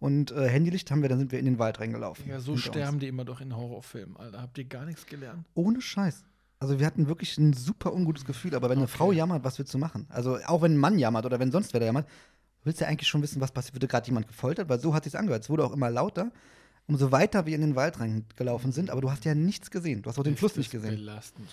[0.00, 2.26] Und äh, Handylicht haben wir, dann sind wir in den Wald reingelaufen.
[2.26, 3.00] Ja, so sterben uns.
[3.00, 4.40] die immer doch in Horrorfilmen, Alter.
[4.40, 5.46] Habt ihr gar nichts gelernt?
[5.54, 6.24] Ohne Scheiß.
[6.58, 8.96] Also wir hatten wirklich ein super ungutes Gefühl, aber wenn eine Okay.
[8.96, 10.06] Frau jammert, was willst du machen?
[10.08, 12.08] Also auch wenn ein Mann jammert oder wenn sonst wer da jammert,
[12.64, 13.74] willst du ja eigentlich schon wissen, was passiert.
[13.74, 14.68] Wurde gerade jemand gefoltert?
[14.70, 15.42] Weil so hat sich's angehört.
[15.42, 16.30] Es wurde auch immer lauter,
[16.86, 18.88] umso weiter wir in den Wald reingelaufen sind.
[18.90, 20.00] Aber du hast ja nichts gesehen.
[20.02, 20.96] Du hast auch den Ist Fluss das nicht gesehen.
[20.96, 21.48] Belastend.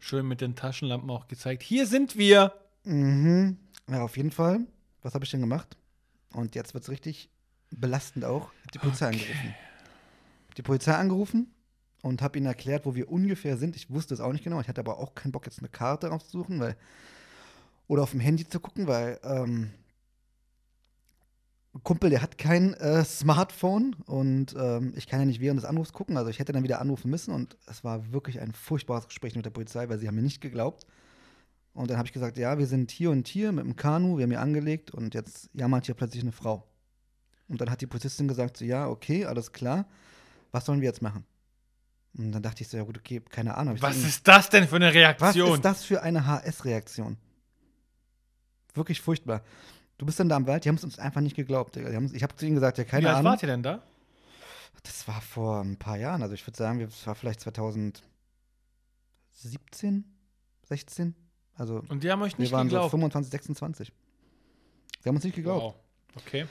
[0.00, 1.62] Schön mit den Taschenlampen auch gezeigt.
[1.62, 2.52] Hier sind wir.
[2.84, 3.56] Mhm.
[3.90, 4.60] Ja, auf jeden Fall.
[5.02, 5.76] Was habe ich denn gemacht?
[6.32, 7.30] Und jetzt wird es richtig
[7.70, 8.52] belastend auch.
[8.52, 9.16] Ich habe die Polizei Okay.
[9.16, 9.54] angerufen.
[10.48, 11.54] Hab die Polizei angerufen
[12.02, 13.76] und habe ihnen erklärt, wo wir ungefähr sind.
[13.76, 14.60] Ich wusste es auch nicht genau.
[14.60, 16.76] Ich hatte aber auch keinen Bock, jetzt eine Karte rauszusuchen, weil
[17.86, 19.70] oder auf dem Handy zu gucken, weil ähm,
[21.74, 25.68] ein Kumpel, der hat kein äh, Smartphone und ähm, ich kann ja nicht während des
[25.68, 26.16] Anrufs gucken.
[26.16, 29.44] Also ich hätte dann wieder anrufen müssen und es war wirklich ein furchtbares Gespräch mit
[29.46, 30.86] der Polizei, weil sie haben mir nicht geglaubt.
[31.74, 34.24] Und dann habe ich gesagt, ja, wir sind hier und hier mit dem Kanu, wir
[34.24, 36.66] haben hier angelegt und jetzt jammert hier plötzlich eine Frau.
[37.48, 39.86] Und dann hat die Polizistin gesagt, so, ja, okay, alles klar,
[40.52, 41.24] was sollen wir jetzt machen?
[42.16, 43.80] Und dann dachte ich so, ja gut, okay, keine Ahnung.
[43.80, 45.54] Was so- ist das denn für eine was Reaktion?
[45.54, 47.16] ist das für eine HS-Reaktion?
[48.74, 49.42] Wirklich furchtbar.
[49.98, 51.76] Du bist dann da am Wald, die haben es uns einfach nicht geglaubt.
[51.76, 53.32] Ich habe zu ihnen gesagt, ja, Wie keine alt Ahnung.
[53.32, 53.82] wart ihr denn da?
[54.84, 56.22] Das war vor ein paar Jahren.
[56.22, 58.04] Also ich würde sagen, das war vielleicht 2017,
[60.68, 61.14] 16.
[61.56, 62.90] Also Und die haben euch wir nicht waren so geglaubt.
[62.92, 63.92] 25, 26.
[65.02, 65.62] Sie haben uns nicht geglaubt.
[65.62, 65.74] wow.
[66.16, 66.46] Okay.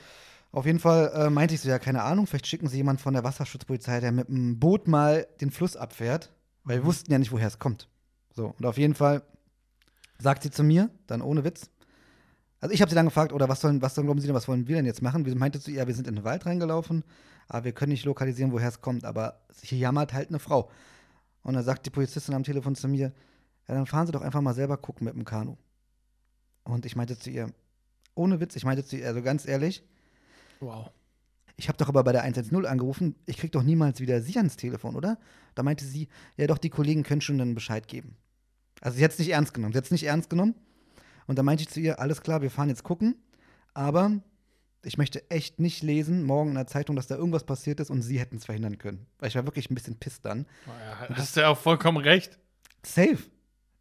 [0.50, 3.12] Auf jeden Fall äh, meinte ich so, ja, keine Ahnung, vielleicht schicken sie jemanden von
[3.14, 6.32] der Wasserschutzpolizei, der mit einem Boot mal den Fluss abfährt,
[6.64, 7.88] weil wir wussten ja nicht, woher es kommt.
[8.34, 9.22] So, und auf jeden Fall
[10.18, 11.70] sagt sie zu mir, dann ohne Witz.
[12.60, 14.48] Also ich habe sie dann gefragt, oder was sollen, was sollen, glauben Sie denn, was
[14.48, 15.26] wollen wir denn jetzt machen?
[15.26, 17.04] Wir meinte zu ihr, ja, wir sind in den Wald reingelaufen,
[17.46, 20.70] aber wir können nicht lokalisieren, woher es kommt, aber hier jammert halt eine Frau.
[21.42, 23.12] Und dann sagt die Polizistin am Telefon zu mir,
[23.68, 25.56] ja, dann fahren Sie doch einfach mal selber gucken mit dem Kanu.
[26.64, 27.52] Und ich meinte zu ihr,
[28.14, 29.84] ohne Witz, ich meinte zu ihr, also ganz ehrlich,
[30.60, 30.90] Wow.
[31.56, 34.56] ich habe doch aber bei der 110 angerufen, ich krieg doch niemals wieder Sie ans
[34.56, 35.18] Telefon, oder?
[35.54, 38.16] Da meinte sie, ja doch, die Kollegen können schon dann Bescheid geben.
[38.80, 39.72] Also sie hat es nicht ernst genommen.
[39.72, 40.54] Sie hat es nicht ernst genommen.
[41.26, 43.16] Und da meinte ich zu ihr, alles klar, wir fahren jetzt gucken,
[43.74, 44.20] aber
[44.84, 48.02] ich möchte echt nicht lesen, morgen in der Zeitung, dass da irgendwas passiert ist und
[48.02, 49.06] sie hätten es verhindern können.
[49.18, 50.46] Weil ich war wirklich ein bisschen pisst dann.
[50.66, 50.70] Oh
[51.10, 52.38] ja, hast du ja auch vollkommen recht.
[52.84, 53.18] Safe.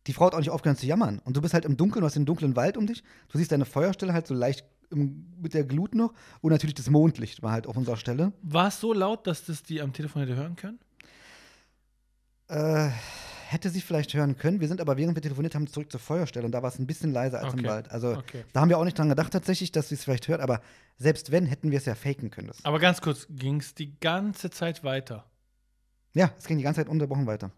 [0.07, 1.19] Die Frau hat auch nicht aufgehört zu jammern.
[1.23, 3.03] Und du bist halt im Dunkeln, du hast den dunklen Wald um dich.
[3.29, 6.13] Du siehst deine Feuerstelle halt so leicht mit der Glut noch.
[6.41, 8.31] Und natürlich das Mondlicht war halt auf unserer Stelle.
[8.41, 10.79] War es so laut, dass das die am Telefon hätte hören können?
[12.47, 12.89] Äh,
[13.49, 14.59] hätte sie vielleicht hören können.
[14.59, 16.87] Wir sind aber, während wir telefoniert haben, zurück zur Feuerstelle und da war es ein
[16.87, 17.67] bisschen leiser als im Okay.
[17.69, 17.91] Wald.
[17.91, 18.43] Also Okay.
[18.53, 20.61] da haben wir auch nicht dran gedacht tatsächlich, dass sie es vielleicht hört, aber
[20.97, 22.47] selbst wenn, hätten wir es ja faken können.
[22.47, 22.63] Das.
[22.63, 25.25] Aber ganz kurz, ging es die ganze Zeit weiter?
[26.13, 27.51] Ja, es ging die ganze Zeit ununterbrochen weiter.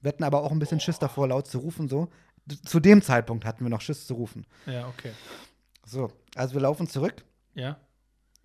[0.00, 2.08] Wir hatten aber auch ein bisschen Schiss davor, laut zu rufen, so.
[2.64, 4.46] Zu dem Zeitpunkt hatten wir noch Schiss zu rufen.
[4.66, 5.10] Ja, okay.
[5.86, 7.78] So, also wir laufen zurück, Ja?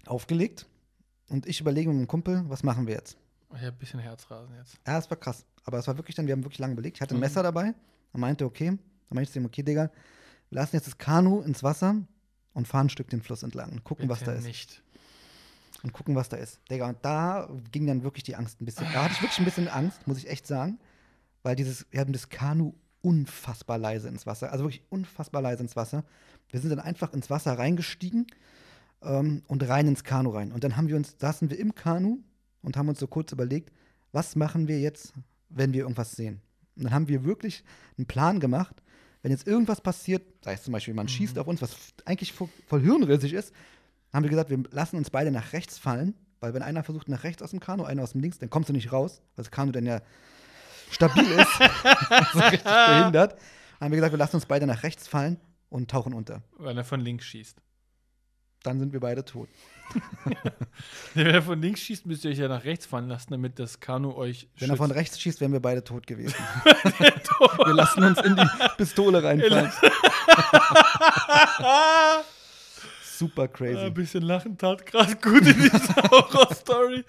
[0.06, 0.68] aufgelegt
[1.30, 3.18] und ich überlege mit dem Kumpel, was machen wir jetzt?
[3.54, 4.78] Ich habe ein bisschen Herzrasen jetzt.
[4.88, 5.46] Ja, es war krass.
[5.66, 6.98] Aber es war wirklich dann, wir haben wirklich lange überlegt.
[6.98, 7.22] Ich hatte ein Mhm.
[7.22, 7.74] Messer dabei
[8.14, 8.68] und meinte, okay.
[8.68, 8.78] Dann
[9.10, 9.92] meinte ich zu ihm, okay, Digga,
[10.50, 11.96] wir lassen jetzt das Kanu ins Wasser
[12.54, 14.46] und fahren ein Stück den Fluss entlang und gucken, was Bitte da ist.
[14.46, 14.82] nicht.
[15.84, 16.60] Und gucken, was da ist.
[16.70, 18.86] Digga, und da ging dann wirklich die Angst ein bisschen.
[18.94, 20.80] Da hatte ich wirklich ein bisschen Angst, muss ich echt sagen.
[21.44, 25.76] Weil dieses, wir haben das Kanu unfassbar leise ins Wasser, also wirklich unfassbar leise ins
[25.76, 26.04] Wasser.
[26.50, 28.28] Wir sind dann einfach ins Wasser reingestiegen
[29.02, 30.52] ähm, und rein ins Kanu rein.
[30.52, 32.20] Und dann haben wir uns, saßen wir im Kanu
[32.62, 33.72] und haben uns so kurz überlegt,
[34.12, 35.14] was machen wir jetzt,
[35.50, 36.42] wenn wir irgendwas sehen?
[36.76, 37.64] Und dann haben wir wirklich
[37.98, 38.82] einen Plan gemacht,
[39.22, 42.50] wenn jetzt irgendwas passiert, sei es zum Beispiel, man schießt auf uns, was eigentlich voll,
[42.68, 43.54] voll hirnrissig ist,
[44.12, 47.24] haben wir gesagt, wir lassen uns beide nach rechts fallen, weil wenn einer versucht nach
[47.24, 49.52] rechts aus dem Kanu, einer aus dem links, dann kommst du nicht raus, weil das
[49.52, 50.02] Kanu dann ja
[50.92, 51.54] stabil ist,
[52.34, 53.40] so richtig behindert.
[53.80, 56.44] Haben wir gesagt, wir lassen uns beide nach rechts fallen und tauchen unter.
[56.58, 57.58] Weil er von links schießt.
[58.64, 59.50] Dann sind wir beide tot.
[61.16, 63.80] Wenn er von links schießt, müsst ihr euch ja nach rechts fallen lassen, damit das
[63.80, 66.36] Kanu euch Wenn er von rechts schießt, wären wir beide tot gewesen.
[66.64, 68.48] wir lassen uns in die
[68.78, 69.72] Pistole reinfallen.
[73.22, 73.90] Super Ein crazy.
[73.92, 77.04] bisschen Lachen tat gerade gut in dieser Horror-Story.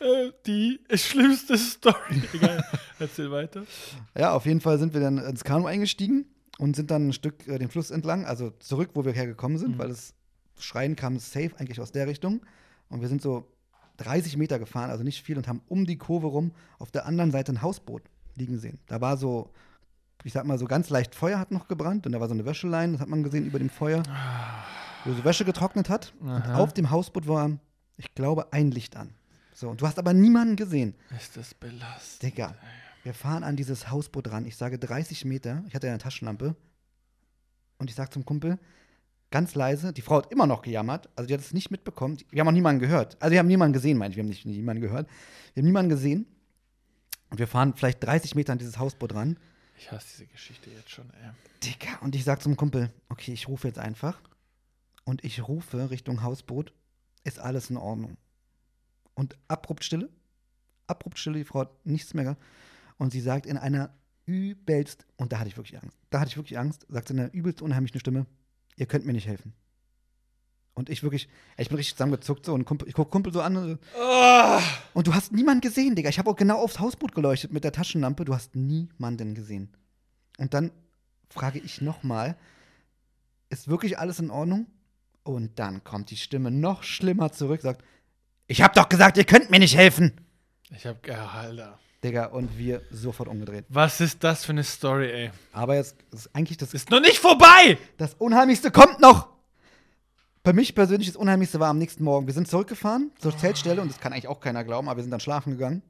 [0.00, 2.22] Äh, die schlimmste Story.
[2.32, 2.64] Egal.
[2.98, 3.64] Erzähl weiter.
[4.16, 6.26] Ja, auf jeden Fall sind wir dann ins Kanu eingestiegen
[6.58, 9.72] und sind dann ein Stück äh, den Fluss entlang, also zurück, wo wir hergekommen sind,
[9.74, 9.78] Mhm.
[9.78, 10.14] weil das
[10.58, 12.40] Schreien kam safe eigentlich aus der Richtung.
[12.88, 13.50] Und wir sind so
[13.98, 17.30] 30 Meter gefahren, also nicht viel, und haben um die Kurve rum auf der anderen
[17.32, 18.02] Seite ein Hausboot
[18.36, 18.78] liegen sehen.
[18.86, 19.50] Da war so,
[20.22, 22.44] ich sag mal, so ganz leicht Feuer hat noch gebrannt und da war so eine
[22.44, 24.02] Wäscheleine, das hat man gesehen über dem Feuer,
[25.04, 26.14] wo so Wäsche getrocknet hat.
[26.20, 27.58] Und auf dem Hausboot war,
[27.96, 29.14] ich glaube, ein Licht an.
[29.54, 30.94] So, und du hast aber niemanden gesehen.
[31.16, 32.22] Ist das belastend?
[32.22, 32.54] Digga.
[33.04, 34.44] Wir fahren an dieses Hausboot ran.
[34.44, 35.64] Ich sage 30 Meter.
[35.68, 36.56] Ich hatte ja eine Taschenlampe.
[37.78, 38.58] Und ich sage zum Kumpel,
[39.30, 41.08] ganz leise, die Frau hat immer noch gejammert.
[41.14, 42.18] Also die hat es nicht mitbekommen.
[42.30, 43.16] Wir haben auch niemanden gehört.
[43.20, 44.16] Also wir haben niemanden gesehen, meine ich.
[44.16, 45.08] Wir haben nicht niemanden gehört.
[45.54, 46.26] Wir haben niemanden gesehen.
[47.30, 49.38] Und wir fahren vielleicht 30 Meter an dieses Hausboot ran.
[49.78, 51.30] Ich hasse diese Geschichte jetzt schon, ey.
[51.62, 54.20] Digga, und ich sag zum Kumpel, okay, ich rufe jetzt einfach.
[55.06, 56.72] Und ich rufe Richtung Hausboot,
[57.22, 58.16] ist alles in Ordnung.
[59.14, 60.10] Und abrupt Stille,
[60.88, 62.36] abrupt Stille, die Frau hat nichts mehr.
[62.98, 63.94] Und sie sagt in einer
[64.26, 67.20] übelst, und da hatte ich wirklich Angst, da hatte ich wirklich Angst, sagt sie in
[67.20, 68.26] einer übelst unheimlichen Stimme,
[68.76, 69.54] ihr könnt mir nicht helfen.
[70.74, 73.56] Und ich wirklich, ich bin richtig zusammengezuckt so und Kumpel, ich guck Kumpel so an
[73.56, 74.60] und, Oh,
[74.92, 76.08] und du hast niemanden gesehen, Digga.
[76.08, 79.70] Ich habe auch genau aufs Hausboot geleuchtet mit der Taschenlampe, du hast niemanden gesehen.
[80.36, 80.72] Und dann
[81.30, 82.36] frage ich nochmal,
[83.48, 84.66] ist wirklich alles in Ordnung?
[85.26, 87.84] Und dann kommt die Stimme noch schlimmer zurück, sagt,
[88.46, 90.20] ich hab doch gesagt, ihr könnt mir nicht helfen.
[90.70, 91.80] ich hab, ja, Alter.
[92.04, 93.64] Digga, und wir sofort umgedreht.
[93.68, 95.30] Was ist das für eine Story, ey?
[95.52, 97.76] Aber jetzt ist eigentlich das, Ist noch nicht vorbei!
[97.96, 99.26] das Unheimlichste kommt noch.
[100.44, 102.28] Bei mich persönlich das Unheimlichste war am nächsten Morgen.
[102.28, 105.10] Wir sind zurückgefahren zur Zeltstelle und das kann eigentlich auch keiner glauben, aber wir sind
[105.10, 105.82] dann schlafen gegangen.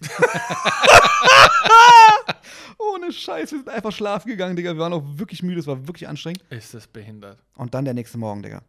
[2.78, 4.72] Ohne Scheiß, wir sind einfach schlafen gegangen, Digga.
[4.72, 6.42] Wir waren auch wirklich müde, es war wirklich anstrengend.
[6.50, 7.42] Ist das behindert?
[7.54, 8.62] Und dann der nächste Morgen, Digga.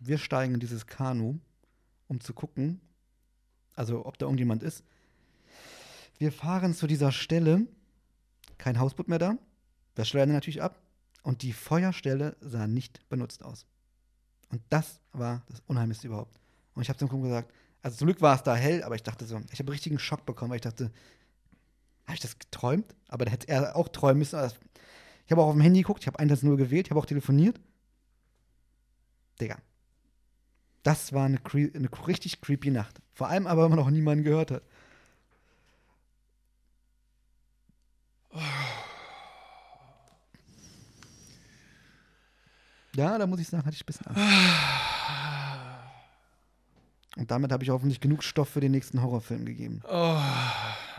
[0.00, 1.38] Wir steigen in dieses Kanu,
[2.08, 2.80] um zu gucken,
[3.74, 4.84] also ob da irgendjemand ist.
[6.18, 7.66] Wir fahren zu dieser Stelle,
[8.58, 9.38] kein Hausboot mehr da.
[9.94, 10.78] Wir steuern natürlich ab.
[11.22, 13.64] Und die Feuerstelle sah nicht benutzt aus.
[14.50, 16.38] Und das war das Unheimlichste überhaupt.
[16.74, 17.50] Und ich habe zum Kumpel gesagt,
[17.84, 20.24] also zum Glück war es da hell, aber ich dachte so, ich habe richtigen Schock
[20.24, 20.90] bekommen, weil ich dachte,
[22.06, 22.94] habe ich das geträumt?
[23.08, 24.38] Aber da hätte er auch träumen müssen.
[25.26, 27.60] Ich habe auch auf dem Handy geguckt, ich habe 110 gewählt, ich habe auch telefoniert.
[29.38, 29.58] Digga.
[30.82, 33.02] Das war eine, eine richtig creepy Nacht.
[33.12, 34.62] Vor allem aber, wenn man noch niemanden gehört hat.
[42.94, 44.22] Ja, da muss ich sagen, hatte ich ein bisschen Angst.
[47.16, 49.82] Und damit habe ich hoffentlich genug Stoff für den nächsten Horrorfilm gegeben.
[49.88, 50.18] Oh,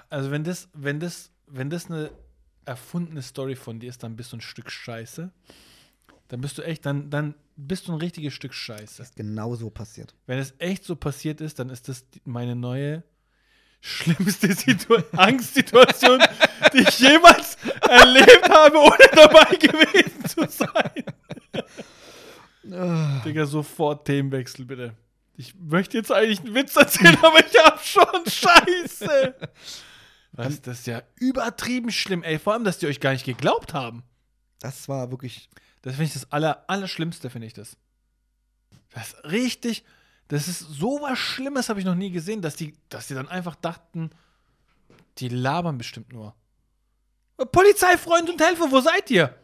[0.10, 2.12] also wenn das, wenn das, wenn das eine
[2.66, 5.32] erfundene Story von dir ist, dann bist du ein Stück Scheiße.
[6.28, 8.98] Dann bist du echt, dann, dann bist du ein richtiges Stück Scheiße.
[8.98, 10.16] Das ist genau so passiert.
[10.26, 13.04] Wenn es echt so passiert ist, dann ist das meine neue
[13.82, 16.20] schlimmste Situ Angstsituation,
[16.74, 21.04] die ich jemals erlebt habe, ohne dabei gewesen zu sein.
[23.24, 24.96] Digga, sofort Themenwechsel, bitte.
[25.38, 29.36] Ich möchte jetzt eigentlich einen Witz erzählen, aber ich hab schon Scheiße.
[30.32, 32.40] Was, das ist ja übertrieben schlimm, ey.
[32.40, 34.04] Vor allem, dass die euch gar nicht geglaubt haben.
[34.60, 35.50] Das war wirklich.
[35.82, 37.78] Das finde ich das aller, Allerschlimmste, finde ich das.
[38.94, 39.84] Das ist richtig,
[40.30, 43.28] das ist so was Schlimmes, habe ich noch nie gesehen, dass die, dass die dann
[43.28, 44.10] einfach dachten,
[45.18, 46.34] die labern bestimmt nur.
[47.52, 49.38] Polizei, Freund und Helfer, wo seid ihr?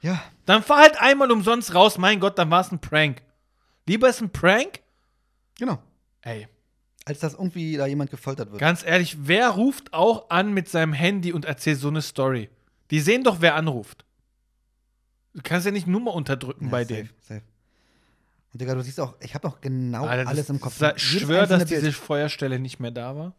[0.00, 3.22] Ja, Dann fahr halt einmal umsonst raus, mein Gott, dann war es ein Prank.
[3.86, 4.80] Lieber ist ein Prank?
[5.58, 5.78] Genau.
[6.22, 6.48] Ey,
[7.04, 8.60] Als dass irgendwie da jemand gefoltert wird.
[8.60, 12.50] ganz ehrlich, wer ruft auch an mit seinem Handy und erzählt so eine Story?
[12.90, 14.04] Die sehen doch, wer anruft.
[15.34, 17.10] Du kannst ja nicht Nummer unterdrücken Ja, bei safe, denen.
[17.20, 17.42] Safe.
[18.52, 20.78] Und Digga, du siehst auch, ich habe noch genau Alter, alles im Kopf.
[20.78, 21.94] sa- Jedes schwör, dass einzelne diese Bild.
[21.94, 23.34] Feuerstelle nicht mehr da war.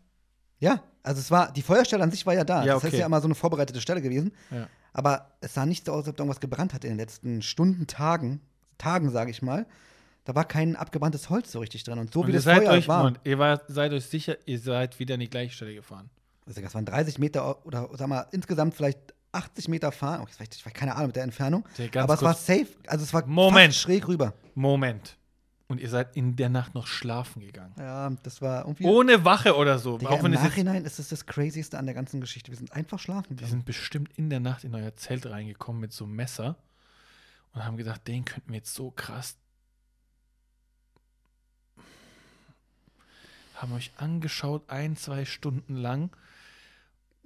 [0.60, 2.64] Ja, also es war, die Feuerstelle an sich war ja da.
[2.64, 3.00] Ja, Das ist okay.
[3.00, 4.32] ja immer so eine vorbereitete Stelle gewesen.
[4.52, 4.68] Ja.
[4.94, 7.42] Aber es sah nicht so aus, als ob da irgendwas gebrannt hat in den letzten
[7.42, 8.42] Stunden, Tagen,
[8.78, 9.66] Tagen, sage ich mal.
[10.28, 12.00] Da war kein abgebranntes Holz so richtig drin.
[12.00, 13.06] Und so Und wie ihr das seid Feuer euch, war.
[13.06, 16.10] und ihr war, seid euch sicher, ihr seid wieder an die gleiche Stelle gefahren.
[16.46, 19.00] Also das waren 30 Meter oder sag mal insgesamt vielleicht
[19.32, 20.20] 80 Meter fahren.
[20.22, 21.64] Oh, ich weiß keine Ahnung mit der Entfernung.
[21.78, 22.68] Ganz Aber es war safe.
[22.88, 23.68] Also es war Moment.
[23.74, 24.34] fast schräg rüber.
[24.54, 25.16] Moment.
[25.70, 27.74] Und ihr seid in der Nacht noch schlafen gegangen.
[27.78, 28.84] Ja, das war irgendwie.
[28.84, 29.98] Ohne Wache oder so.
[29.98, 32.52] Digga, auch wenn Im Nachhinein ist es das Crazyste an der ganzen Geschichte.
[32.52, 33.30] Wir sind einfach schlafen.
[33.30, 33.50] gegangen.
[33.50, 36.58] sind bestimmt in der Nacht in euer Zelt reingekommen mit so einem Messer
[37.54, 39.38] und haben gedacht, den könnten wir jetzt so krass.
[43.58, 46.12] Haben euch angeschaut, ein, zwei Stunden lang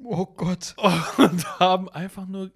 [0.04, 0.76] Oh Gott.
[1.18, 2.52] und haben einfach nur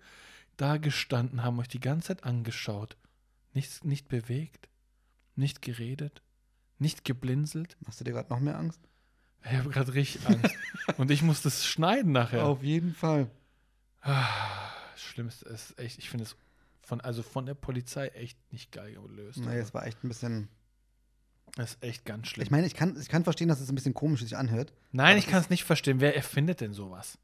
[0.57, 2.97] da gestanden, haben euch die ganze Zeit angeschaut.
[3.53, 4.69] Nichts, nicht bewegt,
[5.35, 6.21] nicht geredet,
[6.77, 7.77] nicht geblinzelt.
[7.81, 8.81] Machst du dir gerade noch mehr Angst?
[9.43, 10.55] Ich habe gerade richtig Angst.
[10.97, 12.45] und ich muss das schneiden nachher.
[12.45, 13.29] Auf jeden Fall.
[14.01, 14.25] Ah,
[14.95, 16.35] Schlimmste ist echt, ich finde es
[16.81, 19.39] von, also von der Polizei echt nicht geil gelöst.
[19.39, 20.47] Nee, es war echt ein bisschen.
[21.55, 22.43] Das ist echt ganz schlimm.
[22.43, 24.73] Ich meine, ich kann, ich kann verstehen, dass es ein bisschen komisch sich anhört.
[24.91, 25.99] Nein, ich kann es nicht verstehen.
[26.01, 27.17] Wer erfindet denn sowas?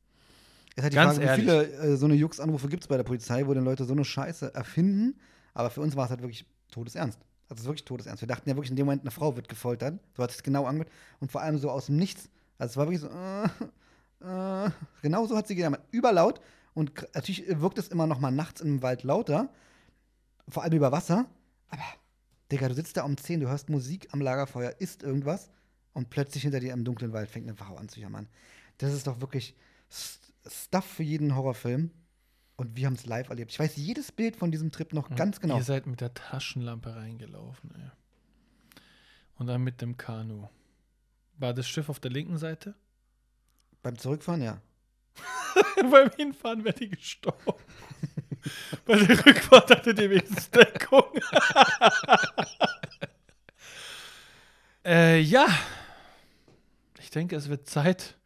[0.75, 1.45] Es halt die Ganz Frage, ehrlich.
[1.45, 3.93] wie viele äh, so eine Jux-Anrufe gibt es bei der Polizei, wo dann Leute so
[3.93, 5.19] eine Scheiße erfinden.
[5.53, 7.19] Aber für uns war es halt wirklich todesernst.
[7.49, 8.21] Also es ist wirklich todesernst.
[8.21, 9.99] Wir dachten ja wirklich in dem Moment, eine Frau wird gefoltert.
[10.15, 10.91] So hat es genau angehört.
[11.19, 12.29] Und vor allem so aus dem Nichts.
[12.57, 13.49] Also es war wirklich so, äh,
[14.23, 14.69] Äh,
[15.01, 15.81] genau so hat sie gejammert.
[15.91, 16.41] Überlaut.
[16.73, 19.49] Und natürlich wirkt es immer noch mal nachts im Wald lauter.
[20.47, 21.25] Vor allem über Wasser.
[21.69, 21.81] Aber,
[22.51, 25.49] Digga, du sitzt da um 10, du hörst Musik am Lagerfeuer, isst irgendwas.
[25.93, 28.29] Und plötzlich hinter dir im dunklen Wald fängt eine Frau an zu jammern.
[28.77, 29.55] Das ist doch wirklich
[29.89, 31.91] Stuff für jeden Horrorfilm.
[32.55, 33.51] Und wir haben es live erlebt.
[33.51, 35.57] Ich weiß jedes Bild von diesem Trip noch ganz genau.
[35.57, 37.89] Ihr seid mit der Taschenlampe reingelaufen, ey.
[39.35, 40.47] Und dann mit dem Kanu.
[41.37, 42.75] War das Schiff auf der linken Seite?
[43.81, 44.61] Beim Zurückfahren, ja.
[45.89, 47.59] Beim Hinfahren wäre die gestorben.
[48.85, 51.03] Bei der Rückfahrt hatte die wenigstens Deckung.
[54.85, 55.47] äh, ja.
[56.99, 58.17] Ich denke, es wird Zeit,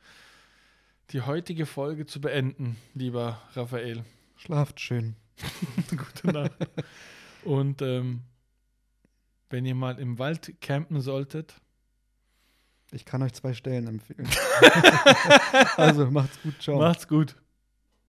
[1.11, 4.03] die heutige Folge zu beenden, lieber Raphael.
[4.37, 5.15] Schlaft schön.
[5.89, 6.51] Gute Nacht.
[7.43, 8.21] Und ähm,
[9.49, 11.55] wenn ihr mal im Wald campen solltet,
[12.91, 14.27] Ich kann euch zwei Stellen empfehlen.
[15.77, 16.77] also macht's gut, ciao.
[16.79, 17.35] macht's gut.